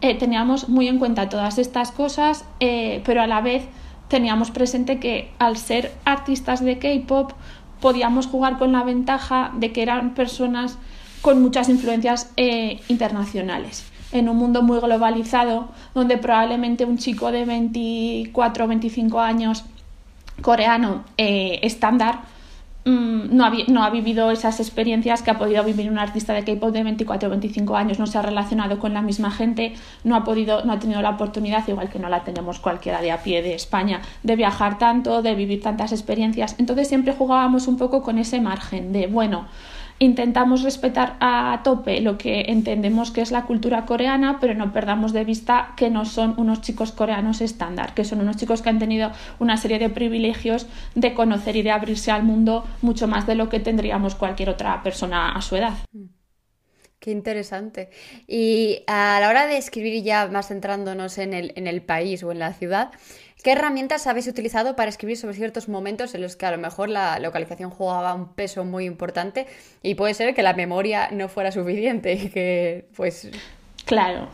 Eh, 0.00 0.14
teníamos 0.16 0.68
muy 0.68 0.86
en 0.86 1.00
cuenta 1.00 1.28
todas 1.28 1.58
estas 1.58 1.90
cosas, 1.90 2.44
eh, 2.60 3.02
pero 3.04 3.20
a 3.20 3.26
la 3.26 3.40
vez 3.40 3.66
teníamos 4.08 4.50
presente 4.50 4.98
que 4.98 5.30
al 5.38 5.56
ser 5.56 5.92
artistas 6.04 6.62
de 6.62 6.78
K-pop 6.78 7.32
podíamos 7.80 8.26
jugar 8.26 8.58
con 8.58 8.72
la 8.72 8.82
ventaja 8.82 9.52
de 9.56 9.72
que 9.72 9.82
eran 9.82 10.14
personas 10.14 10.78
con 11.20 11.40
muchas 11.42 11.68
influencias 11.68 12.30
eh, 12.36 12.80
internacionales. 12.88 13.84
En 14.12 14.28
un 14.28 14.36
mundo 14.36 14.62
muy 14.62 14.78
globalizado, 14.78 15.68
donde 15.94 16.18
probablemente 16.18 16.84
un 16.84 16.98
chico 16.98 17.32
de 17.32 17.44
24 17.44 18.64
o 18.64 18.68
25 18.68 19.20
años 19.20 19.64
coreano 20.42 21.04
eh, 21.16 21.60
estándar 21.62 22.22
mm, 22.84 23.34
no, 23.34 23.44
ha, 23.44 23.52
no, 23.68 23.84
ha, 23.84 23.90
vivido 23.90 24.30
esas 24.30 24.60
experiencias 24.60 25.22
que 25.22 25.30
ha 25.30 25.38
podido 25.38 25.64
vivir 25.64 25.90
un 25.90 25.98
artista 25.98 26.32
de 26.32 26.44
K-pop 26.44 26.72
de 26.72 26.82
24 26.82 27.28
o 27.28 27.30
25 27.30 27.76
años, 27.76 27.98
no 27.98 28.06
se 28.06 28.18
ha 28.18 28.22
relacionado 28.22 28.78
con 28.78 28.94
la 28.94 29.02
misma 29.02 29.30
gente, 29.30 29.74
no 30.04 30.16
ha, 30.16 30.24
podido, 30.24 30.64
no 30.64 30.72
ha 30.72 30.78
tenido 30.78 31.02
la 31.02 31.10
oportunidad, 31.10 31.66
igual 31.68 31.88
que 31.88 31.98
no 31.98 32.08
la 32.08 32.24
tenemos 32.24 32.58
cualquiera 32.60 33.00
de 33.00 33.12
a 33.12 33.22
pie 33.22 33.42
de 33.42 33.54
España, 33.54 34.02
de 34.22 34.36
viajar 34.36 34.78
tanto, 34.78 35.22
de 35.22 35.34
vivir 35.34 35.62
tantas 35.62 35.92
experiencias. 35.92 36.56
Entonces 36.58 36.88
siempre 36.88 37.12
jugábamos 37.12 37.68
un 37.68 37.76
poco 37.76 38.02
con 38.02 38.18
ese 38.18 38.40
margen 38.40 38.92
de, 38.92 39.06
bueno, 39.06 39.46
intentamos 39.98 40.62
respetar 40.62 41.16
a 41.20 41.60
tope 41.62 42.00
lo 42.00 42.18
que 42.18 42.46
entendemos 42.48 43.10
que 43.10 43.20
es 43.20 43.30
la 43.30 43.44
cultura 43.44 43.86
coreana, 43.86 44.38
pero 44.40 44.54
no 44.54 44.72
perdamos 44.72 45.12
de 45.12 45.24
vista 45.24 45.74
que 45.76 45.90
no 45.90 46.04
son 46.04 46.34
unos 46.36 46.60
chicos 46.60 46.92
coreanos 46.92 47.40
estándar, 47.40 47.94
que 47.94 48.04
son 48.04 48.20
unos 48.20 48.36
chicos 48.36 48.62
que 48.62 48.70
han 48.70 48.78
tenido 48.78 49.12
una 49.38 49.56
serie 49.56 49.78
de 49.78 49.90
privilegios 49.90 50.66
de 50.94 51.14
conocer 51.14 51.56
y 51.56 51.62
de 51.62 51.70
abrirse 51.70 52.10
al 52.10 52.24
mundo 52.24 52.64
mucho 52.82 53.06
más 53.06 53.26
de 53.26 53.34
lo 53.34 53.48
que 53.48 53.60
tendríamos 53.60 54.14
cualquier 54.14 54.50
otra 54.50 54.82
persona 54.82 55.32
a 55.32 55.42
su 55.42 55.56
edad. 55.56 55.74
Qué 56.98 57.10
interesante. 57.10 57.90
Y 58.26 58.82
a 58.86 59.18
la 59.20 59.28
hora 59.28 59.46
de 59.46 59.58
escribir 59.58 60.02
ya 60.02 60.26
más 60.28 60.48
centrándonos 60.48 61.18
en 61.18 61.34
el, 61.34 61.52
en 61.54 61.66
el 61.66 61.82
país 61.82 62.22
o 62.22 62.32
en 62.32 62.38
la 62.38 62.54
ciudad, 62.54 62.92
¿Qué 63.44 63.52
herramientas 63.52 64.06
habéis 64.06 64.26
utilizado 64.26 64.74
para 64.74 64.88
escribir 64.88 65.18
sobre 65.18 65.34
ciertos 65.34 65.68
momentos 65.68 66.14
en 66.14 66.22
los 66.22 66.34
que 66.34 66.46
a 66.46 66.50
lo 66.50 66.56
mejor 66.56 66.88
la 66.88 67.18
localización 67.18 67.68
jugaba 67.68 68.14
un 68.14 68.28
peso 68.28 68.64
muy 68.64 68.86
importante 68.86 69.46
y 69.82 69.96
puede 69.96 70.14
ser 70.14 70.34
que 70.34 70.42
la 70.42 70.54
memoria 70.54 71.10
no 71.12 71.28
fuera 71.28 71.52
suficiente 71.52 72.14
y 72.14 72.30
que 72.30 72.88
pues... 72.96 73.30
Claro, 73.84 74.28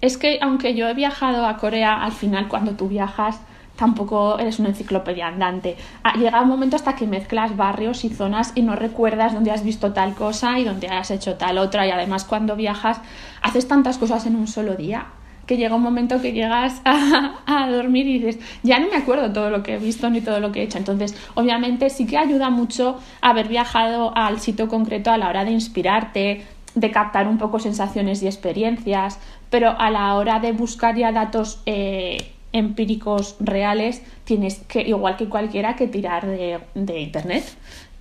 es 0.00 0.16
que 0.16 0.38
aunque 0.40 0.76
yo 0.76 0.88
he 0.88 0.94
viajado 0.94 1.44
a 1.44 1.56
Corea, 1.56 2.04
al 2.04 2.12
final 2.12 2.46
cuando 2.46 2.76
tú 2.76 2.86
viajas 2.86 3.40
tampoco 3.74 4.38
eres 4.38 4.60
una 4.60 4.68
enciclopedia 4.68 5.26
andante. 5.26 5.76
Ah, 6.04 6.16
llega 6.16 6.40
un 6.40 6.48
momento 6.48 6.76
hasta 6.76 6.94
que 6.94 7.08
mezclas 7.08 7.56
barrios 7.56 8.04
y 8.04 8.10
zonas 8.10 8.52
y 8.54 8.62
no 8.62 8.76
recuerdas 8.76 9.34
dónde 9.34 9.50
has 9.50 9.64
visto 9.64 9.92
tal 9.92 10.14
cosa 10.14 10.60
y 10.60 10.64
dónde 10.64 10.86
has 10.86 11.10
hecho 11.10 11.34
tal 11.34 11.58
otra. 11.58 11.84
Y 11.84 11.90
además 11.90 12.24
cuando 12.24 12.54
viajas 12.54 13.00
haces 13.42 13.66
tantas 13.66 13.98
cosas 13.98 14.24
en 14.26 14.36
un 14.36 14.46
solo 14.46 14.76
día 14.76 15.06
que 15.46 15.56
llega 15.56 15.74
un 15.74 15.82
momento 15.82 16.20
que 16.20 16.32
llegas 16.32 16.80
a, 16.84 17.68
dormir 17.70 18.06
y 18.06 18.18
dices, 18.18 18.38
ya 18.62 18.78
no 18.78 18.88
me 18.88 18.96
acuerdo 18.96 19.32
todo 19.32 19.50
lo 19.50 19.62
que 19.62 19.74
he 19.74 19.78
visto 19.78 20.08
ni 20.10 20.20
todo 20.20 20.40
lo 20.40 20.52
que 20.52 20.60
he 20.60 20.64
hecho. 20.64 20.78
Entonces, 20.78 21.14
obviamente 21.34 21.90
sí 21.90 22.06
que 22.06 22.18
ayuda 22.18 22.50
mucho 22.50 22.98
haber 23.20 23.48
viajado 23.48 24.16
al 24.16 24.40
sitio 24.40 24.68
concreto 24.68 25.10
a 25.10 25.18
la 25.18 25.28
hora 25.28 25.44
de 25.44 25.52
inspirarte, 25.52 26.44
de 26.74 26.90
captar 26.90 27.28
un 27.28 27.38
poco 27.38 27.58
sensaciones 27.58 28.22
y 28.22 28.26
experiencias, 28.26 29.18
pero 29.50 29.74
a 29.78 29.90
la 29.90 30.14
hora 30.14 30.40
de 30.40 30.52
buscar 30.52 30.96
ya 30.96 31.12
datos 31.12 31.60
eh, 31.66 32.32
empíricos 32.52 33.36
reales, 33.40 34.02
tienes 34.24 34.58
que, 34.60 34.82
igual 34.82 35.16
que 35.16 35.28
cualquiera, 35.28 35.76
que 35.76 35.88
tirar 35.88 36.26
de, 36.26 36.60
de 36.74 37.00
Internet. 37.00 37.44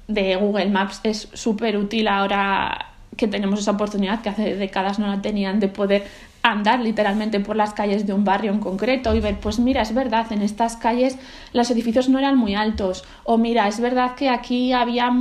De 0.08 0.36
Google 0.36 0.70
Maps 0.70 1.00
es 1.04 1.30
súper 1.34 1.78
útil 1.78 2.08
ahora 2.08 2.88
que 3.18 3.28
tenemos 3.28 3.60
esa 3.60 3.72
oportunidad 3.72 4.22
que 4.22 4.30
hace 4.30 4.56
décadas 4.56 5.00
no 5.00 5.08
la 5.08 5.22
tenían 5.22 5.60
de 5.60 5.68
poder 5.68 6.04
andar 6.44 6.80
literalmente 6.80 7.40
por 7.40 7.56
las 7.56 7.74
calles 7.74 8.08
de 8.08 8.14
un 8.14 8.24
barrio 8.24 8.52
en 8.52 8.60
concreto 8.60 9.14
y 9.14 9.20
ver, 9.20 9.40
pues 9.40 9.60
mira, 9.60 9.82
es 9.82 9.94
verdad, 9.94 10.32
en 10.32 10.42
estas 10.42 10.76
calles 10.76 11.18
los 11.54 11.70
edificios 11.70 12.10
no 12.10 12.18
eran 12.20 12.38
muy 12.38 12.56
altos, 12.56 13.04
o 13.24 13.38
mira, 13.38 13.68
es 13.68 13.80
verdad 13.80 14.16
que 14.16 14.30
aquí 14.30 14.74
había 14.74 15.12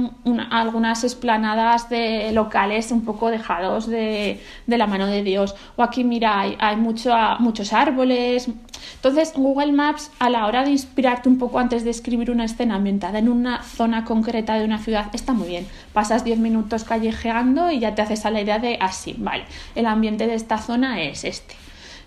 algunas 0.50 1.04
esplanadas 1.04 1.90
de 1.90 2.32
locales 2.32 2.90
un 2.90 3.04
poco 3.04 3.30
dejados 3.30 3.86
de, 3.86 4.40
de 4.66 4.78
la 4.78 4.86
mano 4.86 5.06
de 5.06 5.22
Dios, 5.22 5.54
o 5.76 5.82
aquí 5.82 6.04
mira, 6.04 6.40
hay, 6.40 6.56
hay 6.58 6.76
mucho, 6.76 7.14
muchos 7.38 7.72
árboles. 7.72 8.48
Entonces, 8.94 9.34
Google 9.34 9.72
Maps, 9.72 10.10
a 10.18 10.30
la 10.30 10.46
hora 10.46 10.64
de 10.64 10.70
inspirarte 10.70 11.28
un 11.28 11.38
poco 11.38 11.58
antes 11.58 11.84
de 11.84 11.90
escribir 11.90 12.30
una 12.30 12.44
escena 12.44 12.76
ambientada 12.76 13.18
en 13.18 13.28
una 13.28 13.62
zona 13.62 14.04
concreta 14.04 14.54
de 14.54 14.64
una 14.64 14.78
ciudad, 14.78 15.06
está 15.12 15.32
muy 15.32 15.48
bien. 15.48 15.66
Pasas 15.92 16.24
10 16.24 16.38
minutos 16.38 16.84
callejeando 16.84 17.70
y 17.70 17.80
ya 17.80 17.94
te 17.94 18.02
haces 18.02 18.24
a 18.24 18.30
la 18.30 18.40
idea 18.40 18.58
de 18.58 18.78
así, 18.80 19.12
ah, 19.18 19.20
vale, 19.20 19.44
el 19.74 19.86
ambiente 19.86 20.26
de 20.26 20.34
esta 20.34 20.58
zona 20.58 21.02
es 21.02 21.09
es 21.10 21.24
este. 21.24 21.54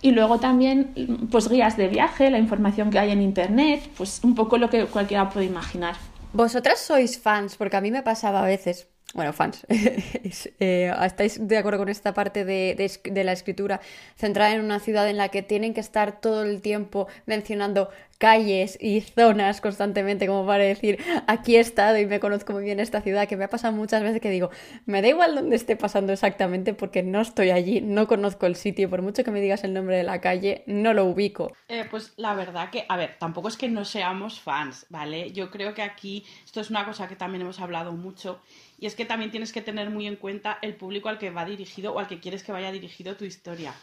Y 0.01 0.11
luego 0.11 0.39
también, 0.39 1.27
pues 1.31 1.47
guías 1.49 1.77
de 1.77 1.87
viaje, 1.87 2.29
la 2.29 2.37
información 2.37 2.89
que 2.89 2.99
hay 2.99 3.11
en 3.11 3.21
internet, 3.21 3.81
pues 3.95 4.19
un 4.23 4.35
poco 4.35 4.57
lo 4.57 4.69
que 4.69 4.85
cualquiera 4.85 5.29
puede 5.29 5.45
imaginar. 5.45 5.95
¿Vosotras 6.33 6.79
sois 6.79 7.19
fans? 7.19 7.55
Porque 7.55 7.77
a 7.77 7.81
mí 7.81 7.91
me 7.91 8.03
pasaba 8.03 8.41
a 8.41 8.45
veces 8.45 8.87
bueno, 9.13 9.31
fans, 9.31 9.65
eh, 9.69 10.91
¿estáis 11.03 11.47
de 11.47 11.57
acuerdo 11.57 11.79
con 11.79 11.89
esta 11.89 12.13
parte 12.13 12.45
de, 12.45 12.99
de, 13.03 13.23
la 13.23 13.31
escritura 13.31 13.79
centrada 14.15 14.53
en 14.53 14.61
una 14.61 14.79
ciudad 14.79 15.07
en 15.07 15.17
la 15.17 15.29
que 15.29 15.43
tienen 15.43 15.73
que 15.73 15.81
estar 15.81 16.19
todo 16.19 16.43
el 16.43 16.61
tiempo 16.61 17.07
mencionando 17.27 17.89
calles 18.17 18.77
y 18.79 19.01
zonas 19.01 19.59
constantemente 19.61 20.27
como 20.27 20.45
para 20.45 20.63
decir, 20.63 20.97
aquí 21.27 21.57
he 21.57 21.59
estado 21.59 21.97
y 21.97 22.05
me 22.05 22.19
conozco 22.19 22.53
muy 22.53 22.63
bien 22.63 22.79
esta 22.79 23.01
ciudad, 23.01 23.27
que 23.27 23.35
me 23.37 23.43
ha 23.43 23.49
pasado 23.49 23.73
muchas 23.73 24.01
veces 24.01 24.21
que 24.21 24.29
digo, 24.29 24.49
me 24.85 25.01
da 25.01 25.09
igual 25.09 25.35
dónde 25.35 25.57
esté 25.57 25.75
pasando 25.75 26.13
exactamente 26.13 26.73
porque 26.73 27.03
no 27.03 27.21
estoy 27.21 27.51
allí, 27.51 27.81
no 27.81 28.07
conozco 28.07 28.45
el 28.45 28.55
sitio, 28.55 28.89
por 28.89 29.01
mucho 29.01 29.23
que 29.23 29.31
me 29.31 29.41
digas 29.41 29.63
el 29.63 29.73
nombre 29.73 29.97
de 29.97 30.03
la 30.03 30.21
calle, 30.21 30.63
no 30.67 30.93
lo 30.93 31.05
ubico. 31.05 31.51
Eh, 31.67 31.85
pues 31.91 32.13
la 32.15 32.33
verdad 32.33 32.69
que, 32.69 32.85
a 32.87 32.97
ver, 32.97 33.17
tampoco 33.19 33.49
es 33.49 33.57
que 33.57 33.67
no 33.67 33.83
seamos 33.85 34.39
fans, 34.39 34.85
¿vale? 34.89 35.31
Yo 35.31 35.51
creo 35.51 35.73
que 35.73 35.81
aquí 35.81 36.25
esto 36.45 36.61
es 36.61 36.69
una 36.69 36.85
cosa 36.85 37.07
que 37.07 37.15
también 37.15 37.41
hemos 37.41 37.59
hablado 37.59 37.91
mucho 37.91 38.39
y 38.83 38.85
es 38.85 38.95
que 38.95 39.05
también 39.05 39.31
tienes 39.31 39.53
que 39.53 39.61
tener 39.61 39.89
muy 39.89 40.07
en 40.07 40.17
cuenta 40.17 40.59
el 40.61 40.75
público 40.75 41.07
al 41.07 41.17
que 41.17 41.29
va 41.29 41.45
dirigido 41.45 41.93
o 41.93 41.99
al 41.99 42.07
que 42.07 42.19
quieres 42.19 42.43
que 42.43 42.51
vaya 42.51 42.69
dirigido 42.69 43.15
tu 43.15 43.23
historia. 43.23 43.73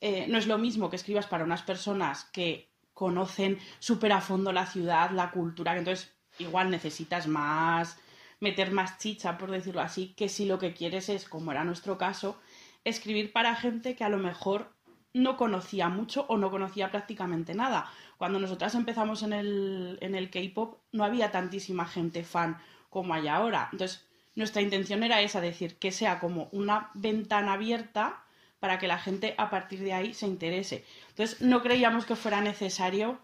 Eh, 0.00 0.26
no 0.28 0.38
es 0.38 0.46
lo 0.46 0.56
mismo 0.56 0.88
que 0.88 0.94
escribas 0.94 1.26
para 1.26 1.42
unas 1.42 1.62
personas 1.62 2.26
que 2.26 2.70
conocen 2.94 3.58
súper 3.80 4.12
a 4.12 4.20
fondo 4.20 4.52
la 4.52 4.66
ciudad, 4.66 5.10
la 5.10 5.32
cultura, 5.32 5.72
que 5.72 5.80
entonces 5.80 6.14
igual 6.38 6.70
necesitas 6.70 7.26
más, 7.26 7.98
meter 8.38 8.70
más 8.70 8.98
chicha, 8.98 9.36
por 9.36 9.50
decirlo 9.50 9.80
así, 9.80 10.14
que 10.16 10.28
si 10.28 10.44
lo 10.44 10.60
que 10.60 10.74
quieres 10.74 11.08
es, 11.08 11.28
como 11.28 11.50
era 11.50 11.64
nuestro 11.64 11.98
caso, 11.98 12.38
escribir 12.84 13.32
para 13.32 13.56
gente 13.56 13.96
que 13.96 14.04
a 14.04 14.08
lo 14.08 14.18
mejor 14.18 14.76
no 15.12 15.36
conocía 15.36 15.88
mucho 15.88 16.24
o 16.28 16.36
no 16.36 16.52
conocía 16.52 16.92
prácticamente 16.92 17.52
nada. 17.56 17.90
Cuando 18.16 18.38
nosotras 18.38 18.76
empezamos 18.76 19.24
en 19.24 19.32
el, 19.32 19.98
en 20.02 20.14
el 20.14 20.30
K-pop 20.30 20.82
no 20.92 21.02
había 21.02 21.32
tantísima 21.32 21.84
gente 21.84 22.22
fan 22.22 22.58
como 22.90 23.12
hay 23.12 23.26
ahora. 23.26 23.70
Entonces, 23.72 24.06
nuestra 24.36 24.62
intención 24.62 25.02
era 25.02 25.20
esa, 25.22 25.40
decir, 25.40 25.76
que 25.76 25.90
sea 25.90 26.20
como 26.20 26.48
una 26.52 26.90
ventana 26.94 27.54
abierta 27.54 28.22
para 28.60 28.78
que 28.78 28.86
la 28.86 28.98
gente 28.98 29.34
a 29.38 29.50
partir 29.50 29.80
de 29.80 29.92
ahí 29.92 30.14
se 30.14 30.26
interese. 30.26 30.84
Entonces, 31.08 31.40
no 31.40 31.62
creíamos 31.62 32.06
que 32.06 32.16
fuera 32.16 32.40
necesario 32.40 33.18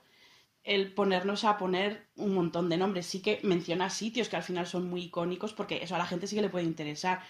el 0.65 0.93
ponernos 0.93 1.45
a 1.45 1.59
poner 1.59 2.07
un 2.17 2.35
montón 2.35 2.69
de 2.69 2.77
nombres. 2.77 3.07
Sí 3.07 3.21
que 3.21 3.41
menciona 3.43 3.91
sitios 3.91 4.29
que 4.29 4.37
al 4.37 4.43
final 4.43 4.67
son 4.67 4.89
muy 4.89 5.05
icónicos 5.05 5.53
porque 5.53 5.83
eso 5.83 5.95
a 5.95 5.99
la 5.99 6.07
gente 6.07 6.27
sí 6.27 6.37
que 6.37 6.43
le 6.43 6.49
puede 6.49 6.65
interesar. 6.65 7.23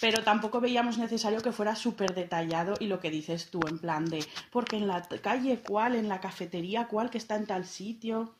Pero 0.00 0.22
tampoco 0.22 0.60
veíamos 0.60 0.98
necesario 0.98 1.40
que 1.40 1.52
fuera 1.52 1.76
súper 1.76 2.14
detallado 2.14 2.74
y 2.80 2.86
lo 2.86 3.00
que 3.00 3.10
dices 3.10 3.50
tú, 3.50 3.60
en 3.68 3.78
plan 3.78 4.06
de, 4.06 4.24
porque 4.50 4.76
en 4.76 4.86
la 4.86 5.02
calle 5.02 5.60
cuál, 5.66 5.96
en 5.96 6.08
la 6.08 6.20
cafetería 6.20 6.88
cuál 6.88 7.10
que 7.10 7.18
está 7.18 7.36
en 7.36 7.46
tal 7.46 7.66
sitio 7.66 8.34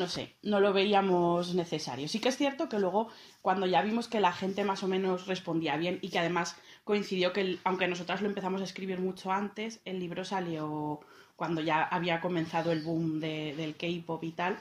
no 0.00 0.08
sé, 0.08 0.34
no 0.42 0.60
lo 0.60 0.72
veíamos 0.72 1.54
necesario. 1.54 2.08
Sí 2.08 2.18
que 2.20 2.30
es 2.30 2.36
cierto 2.36 2.68
que 2.68 2.78
luego, 2.78 3.08
cuando 3.42 3.66
ya 3.66 3.82
vimos 3.82 4.08
que 4.08 4.18
la 4.18 4.32
gente 4.32 4.64
más 4.64 4.82
o 4.82 4.88
menos 4.88 5.26
respondía 5.26 5.76
bien 5.76 5.98
y 6.00 6.08
que 6.08 6.18
además 6.18 6.56
coincidió 6.84 7.32
que, 7.32 7.58
aunque 7.64 7.86
nosotras 7.86 8.22
lo 8.22 8.28
empezamos 8.28 8.62
a 8.62 8.64
escribir 8.64 8.98
mucho 8.98 9.30
antes, 9.30 9.80
el 9.84 10.00
libro 10.00 10.24
salió 10.24 11.00
cuando 11.36 11.60
ya 11.60 11.82
había 11.82 12.20
comenzado 12.20 12.72
el 12.72 12.82
boom 12.82 13.20
del 13.20 13.76
K-pop 13.76 14.24
y 14.24 14.32
tal. 14.32 14.58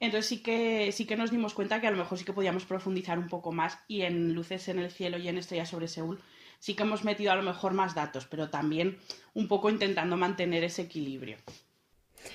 Entonces 0.00 0.26
sí 0.26 0.42
que, 0.42 0.90
sí 0.90 1.06
que 1.06 1.16
nos 1.16 1.30
dimos 1.30 1.54
cuenta 1.54 1.80
que 1.80 1.86
a 1.86 1.92
lo 1.92 1.96
mejor 1.96 2.18
sí 2.18 2.24
que 2.24 2.32
podíamos 2.32 2.64
profundizar 2.64 3.18
un 3.20 3.28
poco 3.28 3.52
más 3.52 3.78
y 3.86 4.02
en 4.02 4.34
Luces 4.34 4.66
en 4.68 4.80
el 4.80 4.90
Cielo 4.90 5.16
y 5.16 5.28
en 5.28 5.38
Estrella 5.38 5.64
sobre 5.64 5.86
Seúl 5.86 6.20
sí 6.58 6.74
que 6.74 6.82
hemos 6.82 7.04
metido 7.04 7.30
a 7.30 7.36
lo 7.36 7.42
mejor 7.42 7.72
más 7.72 7.94
datos, 7.94 8.26
pero 8.26 8.50
también 8.50 8.98
un 9.32 9.46
poco 9.46 9.70
intentando 9.70 10.16
mantener 10.16 10.64
ese 10.64 10.82
equilibrio. 10.82 11.36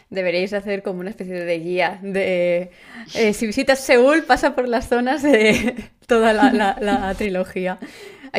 Deberíais 0.10 0.54
hacer 0.54 0.84
como 0.84 1.00
una 1.02 1.10
especie 1.10 1.34
de 1.34 1.60
guía 1.60 2.00
de 2.02 2.72
eh, 3.16 3.34
si 3.34 3.46
visitas 3.46 3.80
Seúl, 3.80 4.24
pasa 4.24 4.56
por 4.56 4.68
las 4.68 4.88
zonas 4.88 5.22
de 5.22 5.76
toda 6.08 6.34
la, 6.34 7.14
trilogía. 7.18 7.80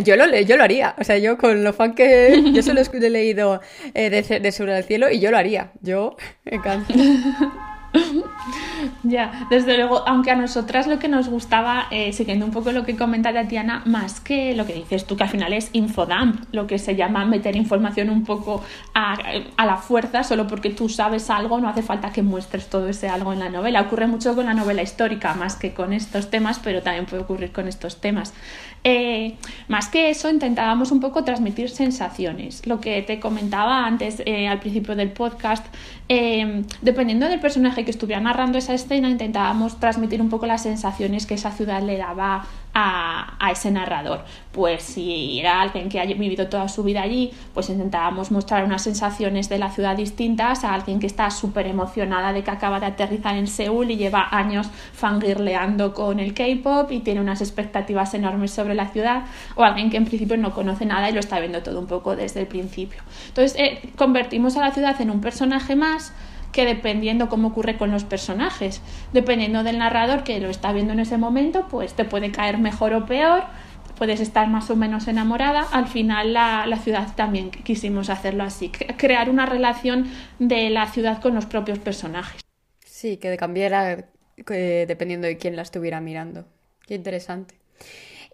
Yo 0.04 0.16
lo, 0.16 0.26
yo 0.40 0.56
lo 0.56 0.64
haría, 0.64 0.94
o 0.98 1.04
sea, 1.04 1.18
yo 1.18 1.38
con 1.38 1.64
lo 1.64 1.72
fan 1.72 1.94
que... 1.94 2.42
Yo 2.52 2.62
solo 2.62 2.80
he 2.80 3.10
leído 3.10 3.60
eh, 3.94 4.10
de, 4.10 4.40
de 4.40 4.52
Sobre 4.52 4.76
el 4.76 4.84
Cielo 4.84 5.10
y 5.10 5.18
yo 5.18 5.30
lo 5.30 5.38
haría, 5.38 5.72
yo 5.80 6.16
encanta. 6.44 6.94
Ya, 9.02 9.46
desde 9.50 9.76
luego, 9.76 10.06
aunque 10.06 10.30
a 10.30 10.36
nosotras 10.36 10.86
lo 10.86 10.98
que 10.98 11.08
nos 11.08 11.28
gustaba, 11.28 11.86
eh, 11.90 12.12
siguiendo 12.12 12.44
un 12.44 12.52
poco 12.52 12.72
lo 12.72 12.84
que 12.84 12.96
comenta 12.96 13.32
Tatiana, 13.32 13.82
más 13.86 14.20
que 14.20 14.54
lo 14.54 14.66
que 14.66 14.74
dices 14.74 15.06
tú, 15.06 15.16
que 15.16 15.24
al 15.24 15.30
final 15.30 15.52
es 15.52 15.70
infodump, 15.72 16.44
lo 16.52 16.66
que 16.66 16.78
se 16.78 16.96
llama 16.96 17.24
meter 17.24 17.56
información 17.56 18.10
un 18.10 18.24
poco 18.24 18.62
a, 18.94 19.16
a, 19.56 19.66
la 19.66 19.76
fuerza, 19.76 20.22
solo 20.24 20.46
porque 20.46 20.70
tú 20.70 20.88
sabes 20.88 21.30
algo, 21.30 21.60
no 21.60 21.68
hace 21.68 21.82
falta 21.82 22.10
que 22.10 22.22
muestres 22.22 22.68
todo 22.68 22.88
ese 22.88 23.08
algo 23.08 23.32
en 23.32 23.38
la 23.38 23.48
novela. 23.48 23.80
Ocurre 23.82 24.06
mucho 24.06 24.34
con 24.34 24.46
la 24.46 24.54
novela 24.54 24.82
histórica, 24.82 25.34
más 25.34 25.56
que 25.56 25.72
con 25.72 25.92
estos 25.92 26.30
temas, 26.30 26.60
pero 26.62 26.82
también 26.82 27.06
puede 27.06 27.22
ocurrir 27.22 27.52
con 27.52 27.68
estos 27.68 28.00
temas. 28.00 28.34
Eh, 28.84 29.36
más 29.68 29.88
que 29.88 30.10
eso, 30.10 30.30
intentábamos 30.30 30.92
un 30.92 31.00
poco 31.00 31.24
transmitir 31.24 31.68
sensaciones. 31.68 32.66
Lo 32.66 32.80
que 32.80 33.02
te 33.02 33.20
comentaba 33.20 33.86
antes 33.86 34.22
eh, 34.24 34.48
al 34.48 34.60
principio 34.60 34.96
del 34.96 35.10
podcast, 35.10 35.66
eh, 36.08 36.62
dependiendo 36.80 37.28
del 37.28 37.40
personaje 37.40 37.84
que 37.84 37.90
estuviera 37.90 38.20
narrando 38.20 38.58
esa 38.58 38.74
escena, 38.74 39.10
intentábamos 39.10 39.78
transmitir 39.80 40.22
un 40.22 40.28
poco 40.28 40.46
las 40.46 40.62
sensaciones 40.62 41.26
que 41.26 41.34
esa 41.34 41.50
ciudad 41.50 41.82
le 41.82 41.96
daba 41.96 42.46
a, 42.80 43.50
ese 43.50 43.70
narrador. 43.70 44.24
Pues 44.52 44.82
si 44.82 45.40
era 45.40 45.60
alguien 45.60 45.88
que 45.88 46.00
ha 46.00 46.04
vivido 46.04 46.48
toda 46.48 46.68
su 46.68 46.82
vida 46.82 47.02
allí, 47.02 47.32
pues 47.54 47.70
intentábamos 47.70 48.30
mostrar 48.30 48.64
unas 48.64 48.82
sensaciones 48.82 49.48
de 49.48 49.58
la 49.58 49.70
ciudad 49.70 49.96
distintas 49.96 50.64
a 50.64 50.74
alguien 50.74 51.00
que 51.00 51.06
está 51.06 51.30
súper 51.30 51.66
emocionada 51.66 52.32
de 52.32 52.44
que 52.44 52.50
acaba 52.50 52.78
de 52.78 52.86
aterrizar 52.86 53.36
en 53.36 53.46
Seúl 53.46 53.90
y 53.90 53.96
lleva 53.96 54.28
años 54.30 54.68
fangirleando 54.92 55.92
con 55.94 56.20
el 56.20 56.34
K-pop 56.34 56.90
y 56.92 57.00
tiene 57.00 57.20
unas 57.20 57.40
expectativas 57.40 58.14
enormes 58.14 58.52
sobre 58.52 58.74
la 58.74 58.88
ciudad, 58.88 59.24
o 59.56 59.64
alguien 59.64 59.90
que 59.90 59.96
en 59.96 60.04
principio 60.04 60.36
no 60.36 60.52
conoce 60.52 60.86
nada 60.86 61.10
y 61.10 61.12
lo 61.12 61.20
está 61.20 61.40
viendo 61.40 61.62
todo 61.62 61.80
un 61.80 61.86
poco 61.86 62.14
desde 62.14 62.40
el 62.40 62.46
principio. 62.46 63.00
Entonces, 63.28 63.58
eh, 63.58 63.90
convertimos 63.96 64.56
a 64.56 64.60
la 64.60 64.70
ciudad 64.70 65.00
en 65.00 65.10
un 65.10 65.20
personaje 65.20 65.74
más 65.74 66.12
que 66.52 66.64
dependiendo 66.64 67.28
cómo 67.28 67.48
ocurre 67.48 67.76
con 67.76 67.90
los 67.90 68.04
personajes, 68.04 68.80
dependiendo 69.12 69.62
del 69.62 69.78
narrador 69.78 70.24
que 70.24 70.40
lo 70.40 70.48
está 70.48 70.72
viendo 70.72 70.92
en 70.92 71.00
ese 71.00 71.18
momento, 71.18 71.66
pues 71.68 71.94
te 71.94 72.04
puede 72.04 72.30
caer 72.30 72.58
mejor 72.58 72.94
o 72.94 73.06
peor, 73.06 73.44
puedes 73.96 74.20
estar 74.20 74.48
más 74.48 74.70
o 74.70 74.76
menos 74.76 75.08
enamorada. 75.08 75.66
Al 75.72 75.86
final 75.86 76.32
la, 76.32 76.66
la 76.66 76.78
ciudad 76.78 77.14
también 77.14 77.50
quisimos 77.50 78.10
hacerlo 78.10 78.44
así, 78.44 78.70
crear 78.96 79.28
una 79.28 79.46
relación 79.46 80.10
de 80.38 80.70
la 80.70 80.86
ciudad 80.86 81.20
con 81.20 81.34
los 81.34 81.46
propios 81.46 81.78
personajes. 81.78 82.40
Sí, 82.84 83.18
que 83.18 83.36
cambiara 83.36 84.08
dependiendo 84.46 85.26
de 85.26 85.36
quién 85.36 85.56
la 85.56 85.62
estuviera 85.62 86.00
mirando. 86.00 86.46
Qué 86.86 86.94
interesante. 86.94 87.54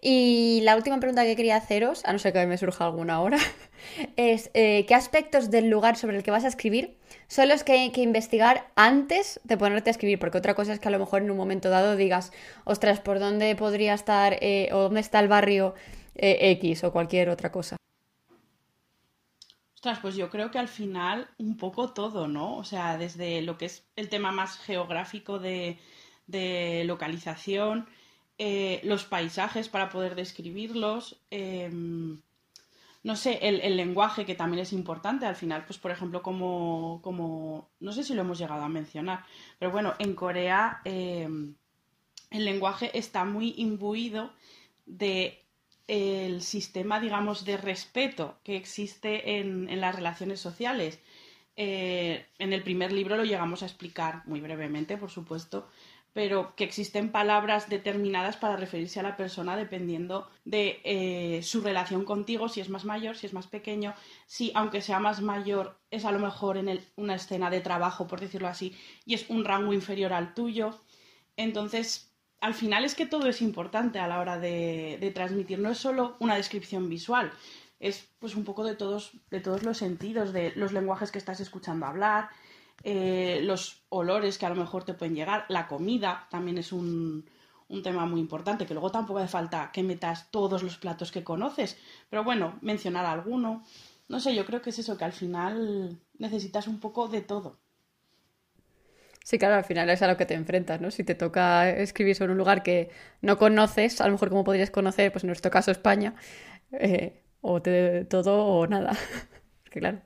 Y 0.01 0.61
la 0.63 0.75
última 0.75 0.99
pregunta 0.99 1.23
que 1.23 1.35
quería 1.35 1.55
haceros, 1.55 2.05
a 2.05 2.13
no 2.13 2.19
ser 2.19 2.33
que 2.33 2.45
me 2.45 2.57
surja 2.57 2.85
alguna 2.85 3.15
ahora, 3.15 3.37
es 4.17 4.51
eh, 4.53 4.85
¿qué 4.87 4.93
aspectos 4.93 5.49
del 5.49 5.69
lugar 5.69 5.97
sobre 5.97 6.17
el 6.17 6.23
que 6.23 6.31
vas 6.31 6.45
a 6.45 6.47
escribir 6.47 6.97
son 7.27 7.49
los 7.49 7.63
que 7.63 7.73
hay 7.73 7.91
que 7.91 8.01
investigar 8.01 8.71
antes 8.75 9.39
de 9.43 9.57
ponerte 9.57 9.89
a 9.89 9.91
escribir? 9.91 10.19
Porque 10.19 10.37
otra 10.37 10.55
cosa 10.55 10.73
es 10.73 10.79
que 10.79 10.87
a 10.87 10.91
lo 10.91 10.99
mejor 10.99 11.21
en 11.21 11.31
un 11.31 11.37
momento 11.37 11.69
dado 11.69 11.95
digas, 11.95 12.31
ostras, 12.63 12.99
¿por 12.99 13.19
dónde 13.19 13.55
podría 13.55 13.93
estar 13.93 14.37
eh, 14.41 14.69
o 14.71 14.79
dónde 14.79 14.99
está 14.99 15.19
el 15.19 15.27
barrio 15.27 15.75
eh, 16.15 16.51
X 16.51 16.83
o 16.83 16.91
cualquier 16.91 17.29
otra 17.29 17.51
cosa? 17.51 17.77
Ostras, 19.75 19.99
pues 20.01 20.15
yo 20.15 20.29
creo 20.29 20.49
que 20.49 20.57
al 20.57 20.67
final 20.67 21.29
un 21.37 21.57
poco 21.57 21.93
todo, 21.93 22.27
¿no? 22.27 22.57
O 22.57 22.63
sea, 22.63 22.97
desde 22.97 23.41
lo 23.41 23.57
que 23.57 23.65
es 23.65 23.85
el 23.95 24.09
tema 24.09 24.31
más 24.31 24.57
geográfico 24.57 25.37
de, 25.37 25.77
de 26.27 26.83
localización, 26.85 27.87
eh, 28.37 28.81
los 28.83 29.05
paisajes 29.05 29.69
para 29.69 29.89
poder 29.89 30.15
describirlos, 30.15 31.21
em, 31.29 32.21
no 33.05 33.15
sé, 33.15 33.37
el, 33.43 33.77
lenguaje 33.77 34.25
que 34.25 34.33
también 34.33 34.63
es 34.63 34.73
importante 34.73 35.27
al 35.27 35.35
final, 35.35 35.63
pues 35.67 35.77
por 35.77 35.91
ejemplo, 35.91 36.23
como, 36.23 37.01
como, 37.03 37.69
no 37.79 37.91
sé 37.91 38.03
si 38.03 38.15
lo 38.15 38.21
hemos 38.21 38.39
llegado 38.39 38.63
a 38.63 38.67
mencionar, 38.67 39.23
pero 39.59 39.71
bueno, 39.71 39.93
en 39.99 40.15
Corea 40.15 40.81
em, 40.85 41.53
el 42.31 42.45
lenguaje 42.45 42.89
está 42.97 43.23
muy 43.23 43.53
imbuido 43.57 44.33
de 44.87 45.45
el 45.87 46.41
sistema, 46.41 46.99
digamos, 46.99 47.45
de 47.45 47.57
respeto 47.57 48.39
que 48.43 48.55
existe 48.55 49.37
en, 49.37 49.69
en 49.69 49.81
las 49.81 49.95
relaciones 49.95 50.39
sociales. 50.39 50.99
Eh, 51.57 52.25
en 52.39 52.53
el 52.53 52.63
primer 52.63 52.91
libro 52.91 53.17
lo 53.17 53.23
llegamos 53.23 53.61
a 53.61 53.67
explicar 53.67 54.23
muy 54.25 54.41
brevemente, 54.41 54.97
por 54.97 55.11
supuesto, 55.11 55.69
pero 56.15 56.55
que 56.55 56.63
existen 56.63 57.11
palabras 57.11 57.67
determinadas 57.67 58.37
para 58.37 58.55
referirse 58.55 59.01
a 59.01 59.03
la 59.03 59.17
persona 59.17 59.57
dependiendo 59.57 60.29
de 60.45 60.79
eh, 60.85 61.43
su 61.43 61.59
relación 61.59 62.05
contigo, 62.05 62.47
si 62.47 62.61
es 62.61 62.69
más 62.69 62.85
mayor, 62.85 63.17
si 63.17 63.25
es 63.25 63.33
más 63.33 63.47
pequeño, 63.47 63.93
si 64.25 64.49
aunque 64.55 64.79
sea 64.81 64.99
más 64.99 65.21
mayor 65.21 65.77
es 65.91 66.05
a 66.05 66.13
lo 66.13 66.19
mejor 66.19 66.55
en 66.55 66.79
una 66.95 67.15
escena 67.15 67.49
de 67.49 67.59
trabajo, 67.59 68.07
por 68.07 68.21
decirlo 68.21 68.47
así, 68.47 68.73
y 69.05 69.13
es 69.13 69.29
un 69.29 69.43
rango 69.43 69.73
inferior 69.73 70.13
al 70.13 70.33
tuyo. 70.33 70.79
Entonces, 71.35 72.15
al 72.39 72.53
final 72.53 72.85
es 72.85 72.95
que 72.95 73.05
todo 73.05 73.27
es 73.27 73.41
importante 73.41 73.99
a 73.99 74.07
la 74.07 74.21
hora 74.21 74.39
de, 74.39 74.97
de 75.01 75.11
transmitir, 75.11 75.59
no 75.59 75.69
es 75.69 75.79
solo 75.79 76.15
una 76.21 76.37
descripción 76.37 76.87
visual, 76.87 77.33
es 77.81 78.07
pues 78.19 78.35
un 78.35 78.45
poco 78.45 78.63
de 78.63 78.75
todos, 78.75 79.11
de 79.31 79.41
todos 79.41 79.63
los 79.63 79.79
sentidos, 79.79 80.31
de 80.31 80.53
los 80.55 80.71
lenguajes 80.71 81.11
que 81.11 81.17
estás 81.17 81.41
escuchando 81.41 81.85
hablar, 81.85 82.29
eh, 82.83 83.39
los 83.43 83.83
olores 83.89 84.37
que 84.37 84.45
a 84.45 84.49
lo 84.49 84.55
mejor 84.55 84.83
te 84.83 84.93
pueden 84.93 85.15
llegar, 85.15 85.45
la 85.49 85.67
comida 85.67 86.27
también 86.29 86.57
es 86.57 86.71
un, 86.71 87.25
un 87.67 87.83
tema 87.83 88.05
muy 88.05 88.19
importante, 88.19 88.65
que 88.65 88.73
luego 88.73 88.91
tampoco 88.91 89.19
hace 89.19 89.27
falta 89.27 89.71
que 89.73 89.83
metas 89.83 90.29
todos 90.31 90.61
los 90.63 90.77
platos 90.77 91.11
que 91.11 91.23
conoces, 91.23 91.77
pero 92.09 92.23
bueno, 92.23 92.57
mencionar 92.61 93.05
alguno. 93.05 93.63
No 94.07 94.19
sé, 94.19 94.35
yo 94.35 94.45
creo 94.45 94.61
que 94.61 94.69
es 94.69 94.79
eso, 94.79 94.97
que 94.97 95.05
al 95.05 95.13
final 95.13 95.99
necesitas 96.19 96.67
un 96.67 96.79
poco 96.79 97.07
de 97.07 97.21
todo. 97.21 97.57
Sí, 99.23 99.39
claro, 99.39 99.55
al 99.55 99.63
final 99.63 99.89
es 99.89 100.01
a 100.03 100.07
lo 100.07 100.17
que 100.17 100.25
te 100.27 100.35
enfrentas, 100.35 100.81
¿no? 100.81 100.91
Si 100.91 101.03
te 101.03 101.15
toca 101.15 101.69
escribir 101.69 102.15
sobre 102.15 102.31
un 102.33 102.37
lugar 102.37 102.61
que 102.63 102.89
no 103.21 103.37
conoces, 103.37 103.99
a 104.01 104.05
lo 104.05 104.11
mejor 104.13 104.29
como 104.29 104.43
podrías 104.43 104.69
conocer, 104.69 105.11
pues 105.11 105.23
en 105.23 105.29
nuestro 105.29 105.49
caso 105.51 105.71
España, 105.71 106.15
eh, 106.71 107.23
o 107.41 107.61
todo 107.61 108.45
o 108.45 108.67
nada. 108.67 108.93
que 109.71 109.79
claro. 109.79 110.01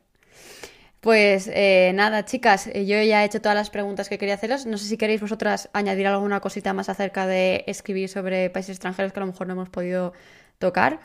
Pues 1.02 1.50
eh, 1.54 1.92
nada, 1.96 2.26
chicas, 2.26 2.68
eh, 2.68 2.86
yo 2.86 3.02
ya 3.02 3.24
he 3.24 3.26
hecho 3.26 3.42
todas 3.42 3.56
las 3.56 3.70
preguntas 3.70 4.10
que 4.10 4.18
quería 4.18 4.36
haceros. 4.36 4.66
No 4.66 4.78
sé 4.78 4.86
si 4.86 4.98
queréis 4.98 5.22
vosotras 5.22 5.70
añadir 5.72 6.08
alguna 6.08 6.42
cosita 6.42 6.74
más 6.74 6.90
acerca 6.90 7.26
de 7.26 7.64
escribir 7.68 8.10
sobre 8.10 8.50
países 8.50 8.72
extranjeros 8.72 9.14
que 9.14 9.20
a 9.20 9.22
lo 9.22 9.28
mejor 9.28 9.48
no 9.48 9.54
hemos 9.54 9.70
podido 9.70 10.14
tocar. 10.58 11.00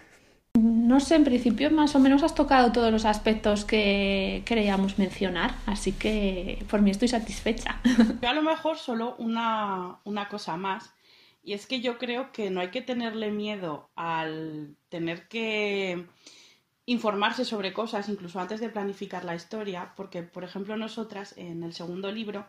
No 0.57 1.01
sé, 1.01 1.17
en 1.17 1.25
principio 1.25 1.71
más 1.71 1.97
o 1.97 1.99
menos 1.99 2.23
has 2.23 2.35
tocado 2.35 2.71
todos 2.71 2.93
los 2.93 3.05
aspectos 3.05 3.65
que 3.65 4.43
queríamos 4.45 4.99
mencionar, 4.99 5.57
así 5.67 5.93
que 5.93 6.65
por 6.71 6.81
mí 6.81 6.93
estoy 6.93 7.09
satisfecha. 7.09 7.81
Yo 8.23 8.29
a 8.29 8.35
lo 8.35 8.43
mejor 8.43 8.77
solo 8.79 9.17
una, 9.19 9.99
una 10.05 10.29
cosa 10.29 10.57
más, 10.57 10.95
y 11.43 11.55
es 11.55 11.67
que 11.67 11.81
yo 11.81 11.99
creo 11.99 12.33
que 12.33 12.51
no 12.51 12.61
hay 12.61 12.71
que 12.71 12.81
tenerle 12.83 13.31
miedo 13.31 13.91
al 13.97 14.77
tener 14.89 15.29
que 15.29 16.07
informarse 16.87 17.45
sobre 17.45 17.73
cosas 17.73 18.09
incluso 18.09 18.41
antes 18.41 18.61
de 18.61 18.69
planificar 18.69 19.25
la 19.25 19.35
historia, 19.35 19.93
porque, 19.97 20.23
por 20.23 20.45
ejemplo, 20.45 20.77
nosotras 20.77 21.35
en 21.37 21.63
el 21.63 21.73
segundo 21.73 22.13
libro 22.13 22.47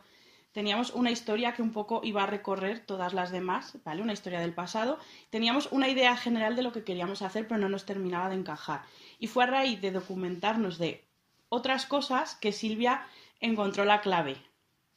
teníamos 0.51 0.93
una 0.93 1.11
historia 1.11 1.53
que 1.53 1.61
un 1.61 1.71
poco 1.71 2.01
iba 2.03 2.23
a 2.23 2.27
recorrer 2.27 2.79
todas 2.79 3.13
las 3.13 3.31
demás, 3.31 3.77
¿vale? 3.83 4.01
Una 4.01 4.13
historia 4.13 4.39
del 4.39 4.53
pasado. 4.53 4.99
Teníamos 5.29 5.67
una 5.71 5.89
idea 5.89 6.15
general 6.15 6.55
de 6.55 6.63
lo 6.63 6.71
que 6.71 6.83
queríamos 6.83 7.21
hacer, 7.21 7.47
pero 7.47 7.59
no 7.59 7.67
nos 7.67 7.85
terminaba 7.85 8.29
de 8.29 8.35
encajar. 8.35 8.83
Y 9.19 9.27
fue 9.27 9.43
a 9.43 9.47
raíz 9.47 9.81
de 9.81 9.91
documentarnos 9.91 10.77
de 10.77 11.05
otras 11.49 11.85
cosas 11.85 12.35
que 12.35 12.53
Silvia 12.53 13.05
encontró 13.41 13.83
la 13.83 13.99
clave, 14.01 14.37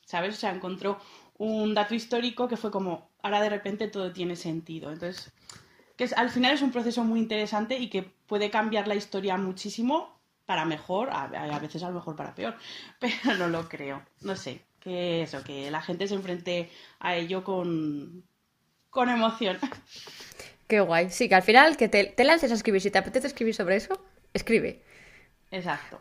¿sabes? 0.04 0.36
O 0.36 0.38
sea, 0.38 0.54
encontró 0.54 0.98
un 1.38 1.74
dato 1.74 1.94
histórico 1.94 2.48
que 2.48 2.56
fue 2.56 2.70
como, 2.70 3.10
ahora 3.22 3.40
de 3.40 3.50
repente 3.50 3.88
todo 3.88 4.12
tiene 4.12 4.36
sentido. 4.36 4.92
Entonces, 4.92 5.32
que 5.98 6.08
al 6.16 6.30
final 6.30 6.54
es 6.54 6.62
un 6.62 6.70
proceso 6.70 7.02
muy 7.04 7.18
interesante 7.18 7.76
y 7.76 7.88
que 7.88 8.04
puede 8.04 8.50
cambiar 8.50 8.86
la 8.86 8.94
historia 8.94 9.36
muchísimo 9.36 10.16
para 10.46 10.64
mejor, 10.64 11.10
a, 11.12 11.26
veces 11.60 11.82
a 11.82 11.88
lo 11.88 11.96
mejor 11.96 12.16
para 12.16 12.34
peor, 12.34 12.56
pero 13.00 13.36
no 13.36 13.48
lo 13.48 13.68
creo. 13.68 14.00
No 14.22 14.36
sé, 14.36 14.62
que 14.80 15.22
eso, 15.22 15.42
que 15.42 15.70
la 15.70 15.82
gente 15.82 16.06
se 16.06 16.14
enfrente 16.14 16.70
a 17.00 17.16
ello 17.16 17.42
con, 17.42 18.22
con 18.90 19.10
emoción. 19.10 19.58
Qué 20.68 20.80
guay. 20.80 21.10
Sí, 21.10 21.28
que 21.28 21.34
al 21.34 21.42
final 21.42 21.76
que 21.76 21.88
te, 21.88 22.04
te 22.04 22.24
lances 22.24 22.52
a 22.52 22.54
escribir. 22.54 22.80
Si 22.80 22.90
te 22.90 22.98
apetece 22.98 23.26
escribir 23.26 23.54
sobre 23.54 23.76
eso, 23.76 24.00
escribe. 24.32 24.82
Exacto. 25.50 25.98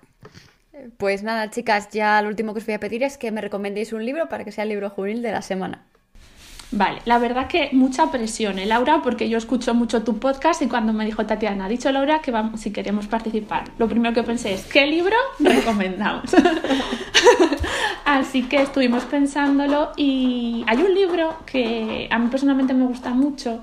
Pues 0.98 1.24
nada, 1.24 1.50
chicas, 1.50 1.90
ya 1.90 2.22
lo 2.22 2.30
último 2.30 2.54
que 2.54 2.60
os 2.60 2.66
voy 2.68 2.76
a 2.76 2.80
pedir 2.80 3.02
es 3.02 3.18
que 3.18 3.32
me 3.32 3.42
recomendéis 3.42 3.94
un 3.94 4.06
libro 4.06 4.30
para 4.30 4.44
que 4.46 4.52
sea 4.52 4.64
el 4.64 4.70
libro 4.70 4.92
juvenil 4.92 5.24
de 5.24 5.32
la 5.32 5.42
semana. 5.42 5.88
Vale, 6.72 7.02
la 7.06 7.18
verdad 7.18 7.48
que 7.48 7.70
mucha 7.72 8.12
presión, 8.12 8.60
¿eh, 8.60 8.66
Laura? 8.66 9.02
Porque 9.02 9.30
yo 9.30 9.38
escucho 9.38 9.74
mucho 9.74 10.04
tu 10.04 10.20
podcast 10.20 10.62
y 10.62 10.68
cuando 10.68 10.92
me 10.92 11.06
dijo 11.06 11.26
Tatiana, 11.26 11.66
ha 11.66 11.70
dicho 11.70 11.90
Laura 11.92 12.20
que 12.20 12.32
vamos, 12.32 12.60
si 12.60 12.72
queremos 12.72 13.08
participar, 13.08 13.72
lo 13.78 13.88
primero 13.88 14.14
que 14.14 14.24
pensé 14.24 14.54
es, 14.54 14.66
¿qué 14.66 14.86
libro 14.86 15.16
recomendamos? 15.40 16.24
Así 18.06 18.44
que 18.44 18.58
estuvimos 18.64 19.06
pensándolo 19.06 19.94
y 19.96 20.66
hay 20.68 20.78
un 20.82 20.94
libro 20.94 21.38
que 21.46 22.10
a 22.12 22.20
mí 22.20 22.28
personalmente 22.28 22.74
me 22.74 22.86
gusta 22.86 23.12
mucho 23.12 23.62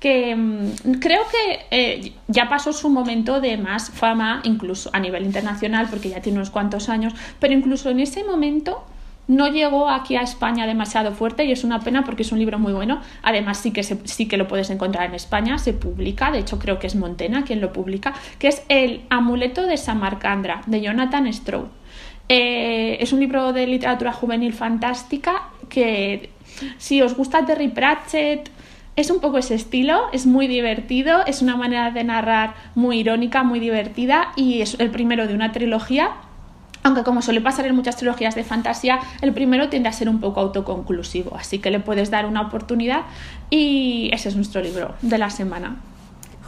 que 0.00 0.34
mm, 0.34 0.92
creo 1.00 1.22
que 1.30 1.66
eh, 1.70 2.12
ya 2.28 2.48
pasó 2.48 2.72
su 2.72 2.88
momento 2.88 3.40
de 3.40 3.58
más 3.58 3.90
fama, 3.90 4.40
incluso 4.44 4.90
a 4.92 5.00
nivel 5.00 5.24
internacional, 5.24 5.88
porque 5.90 6.10
ya 6.10 6.22
tiene 6.22 6.38
unos 6.38 6.50
cuantos 6.50 6.88
años, 6.88 7.12
pero 7.40 7.52
incluso 7.52 7.90
en 7.90 8.00
ese 8.00 8.24
momento 8.24 8.84
no 9.28 9.46
llegó 9.48 9.88
aquí 9.88 10.16
a 10.16 10.22
España 10.22 10.66
demasiado 10.66 11.12
fuerte 11.12 11.44
y 11.44 11.52
es 11.52 11.62
una 11.62 11.80
pena 11.80 12.04
porque 12.04 12.22
es 12.22 12.32
un 12.32 12.38
libro 12.38 12.58
muy 12.58 12.72
bueno. 12.72 13.00
Además, 13.22 13.58
sí 13.58 13.72
que, 13.72 13.84
sí 13.84 14.26
que 14.26 14.36
lo 14.36 14.48
puedes 14.48 14.70
encontrar 14.70 15.06
en 15.06 15.14
España, 15.14 15.58
se 15.58 15.74
publica, 15.74 16.30
de 16.30 16.38
hecho 16.40 16.58
creo 16.58 16.78
que 16.78 16.86
es 16.86 16.96
Montena 16.96 17.44
quien 17.44 17.60
lo 17.60 17.72
publica, 17.72 18.14
que 18.38 18.48
es 18.48 18.62
El 18.68 19.02
amuleto 19.10 19.66
de 19.66 19.76
Samarcandra, 19.76 20.62
de 20.66 20.80
Jonathan 20.80 21.32
Stroud. 21.32 21.66
Eh, 22.30 22.98
es 23.00 23.12
un 23.12 23.20
libro 23.20 23.52
de 23.52 23.66
literatura 23.66 24.12
juvenil 24.12 24.52
fantástica 24.52 25.48
que 25.68 26.30
si 26.78 27.00
os 27.00 27.14
gusta 27.14 27.44
Terry 27.46 27.68
Pratchett, 27.68 28.50
es 28.96 29.10
un 29.10 29.20
poco 29.20 29.38
ese 29.38 29.54
estilo, 29.54 30.06
es 30.12 30.26
muy 30.26 30.48
divertido, 30.48 31.24
es 31.24 31.40
una 31.40 31.56
manera 31.56 31.92
de 31.92 32.02
narrar 32.02 32.54
muy 32.74 32.98
irónica, 32.98 33.44
muy 33.44 33.60
divertida 33.60 34.32
y 34.34 34.60
es 34.60 34.74
el 34.80 34.90
primero 34.90 35.28
de 35.28 35.34
una 35.34 35.52
trilogía. 35.52 36.10
Aunque 36.82 37.02
como 37.02 37.22
suele 37.22 37.40
pasar 37.40 37.66
en 37.66 37.74
muchas 37.74 37.96
trilogías 37.96 38.34
de 38.34 38.44
fantasía, 38.44 39.00
el 39.20 39.32
primero 39.32 39.68
tiende 39.68 39.88
a 39.88 39.92
ser 39.92 40.08
un 40.08 40.20
poco 40.20 40.40
autoconclusivo, 40.40 41.36
así 41.36 41.58
que 41.58 41.70
le 41.70 41.80
puedes 41.80 42.10
dar 42.10 42.26
una 42.26 42.42
oportunidad 42.42 43.02
y 43.50 44.10
ese 44.12 44.28
es 44.28 44.36
nuestro 44.36 44.60
libro 44.60 44.94
de 45.02 45.18
la 45.18 45.30
semana 45.30 45.76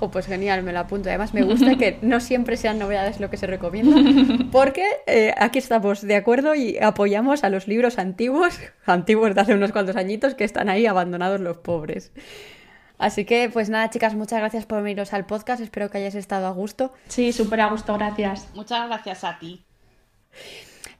pues 0.09 0.27
genial, 0.27 0.63
me 0.63 0.73
lo 0.73 0.79
apunto. 0.79 1.09
Además, 1.09 1.35
me 1.35 1.43
gusta 1.43 1.77
que 1.77 1.99
no 2.03 2.21
siempre 2.21 2.57
sean 2.57 2.79
novedades 2.79 3.21
lo 3.21 3.29
que 3.29 3.37
se 3.37 3.47
recomienda, 3.47 3.97
porque 4.51 4.85
eh, 5.07 5.35
aquí 5.37 5.59
estamos 5.59 6.01
de 6.01 6.17
acuerdo 6.17 6.55
y 6.55 6.79
apoyamos 6.79 7.45
a 7.45 7.51
los 7.51 7.69
libros 7.69 7.99
antiguos, 7.99 8.59
antiguos 8.87 9.35
de 9.35 9.41
hace 9.43 9.55
unos 9.55 9.73
cuantos 9.73 9.97
añitos, 9.97 10.35
que 10.35 10.45
están 10.45 10.69
ahí 10.69 10.87
abandonados 10.87 11.41
los 11.41 11.59
pobres. 11.59 12.13
Así 12.99 13.25
que, 13.25 13.49
pues 13.51 13.71
nada, 13.71 13.89
chicas, 13.89 14.15
muchas 14.15 14.41
gracias 14.41 14.67
por 14.67 14.83
veniros 14.83 15.15
al 15.15 15.25
podcast. 15.25 15.63
Espero 15.63 15.91
que 15.91 15.99
hayáis 15.99 16.15
estado 16.15 16.47
a 16.47 16.51
gusto. 16.51 16.93
Sí, 17.09 17.33
súper 17.33 17.63
a 17.63 17.69
gusto, 17.69 17.95
gracias. 17.95 18.49
Muchas 18.55 18.87
gracias 18.87 19.25
a 19.25 19.39
ti. 19.39 19.65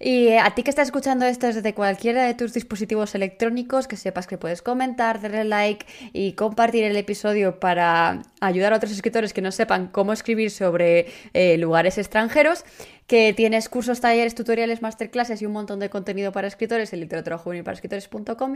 Y 0.03 0.29
eh, 0.29 0.39
a 0.39 0.55
ti 0.55 0.63
que 0.63 0.71
estás 0.71 0.89
escuchando 0.89 1.27
esto 1.27 1.47
desde 1.47 1.75
cualquiera 1.75 2.25
de 2.25 2.33
tus 2.33 2.55
dispositivos 2.55 3.15
electrónicos, 3.15 3.87
que 3.87 3.99
sepas 3.99 4.27
que 4.27 4.39
puedes 4.39 4.63
comentar, 4.63 5.21
darle 5.21 5.45
like 5.45 5.85
y 6.15 6.33
compartir 6.33 6.85
el 6.85 6.97
episodio 6.97 7.61
para 7.61 8.23
ayudar 8.41 8.73
a 8.73 8.77
otros 8.77 8.93
escritores 8.93 9.35
que 9.35 9.43
no 9.43 9.53
sepan 9.53 9.89
cómo 9.89 10.15
escribir 10.15 10.51
sobre 10.51 11.09
eh, 11.35 11.59
lugares 11.59 11.99
extranjeros, 11.99 12.65
que 13.07 13.35
tienes 13.35 13.69
cursos, 13.69 14.01
talleres, 14.01 14.35
tutoriales, 14.35 14.81
masterclasses 14.81 15.43
y 15.43 15.47
un 15.47 15.53
montón 15.53 15.81
de 15.81 15.91
contenido 15.91 16.33
para 16.33 16.49
escritores 16.49 16.95
en 16.95 17.01
literatura 17.01 17.39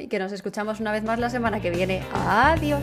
y 0.01 0.07
que 0.07 0.19
nos 0.19 0.33
escuchamos 0.33 0.81
una 0.81 0.93
vez 0.93 1.05
más 1.05 1.19
la 1.19 1.29
semana 1.29 1.61
que 1.61 1.71
viene. 1.71 2.03
Adiós. 2.15 2.81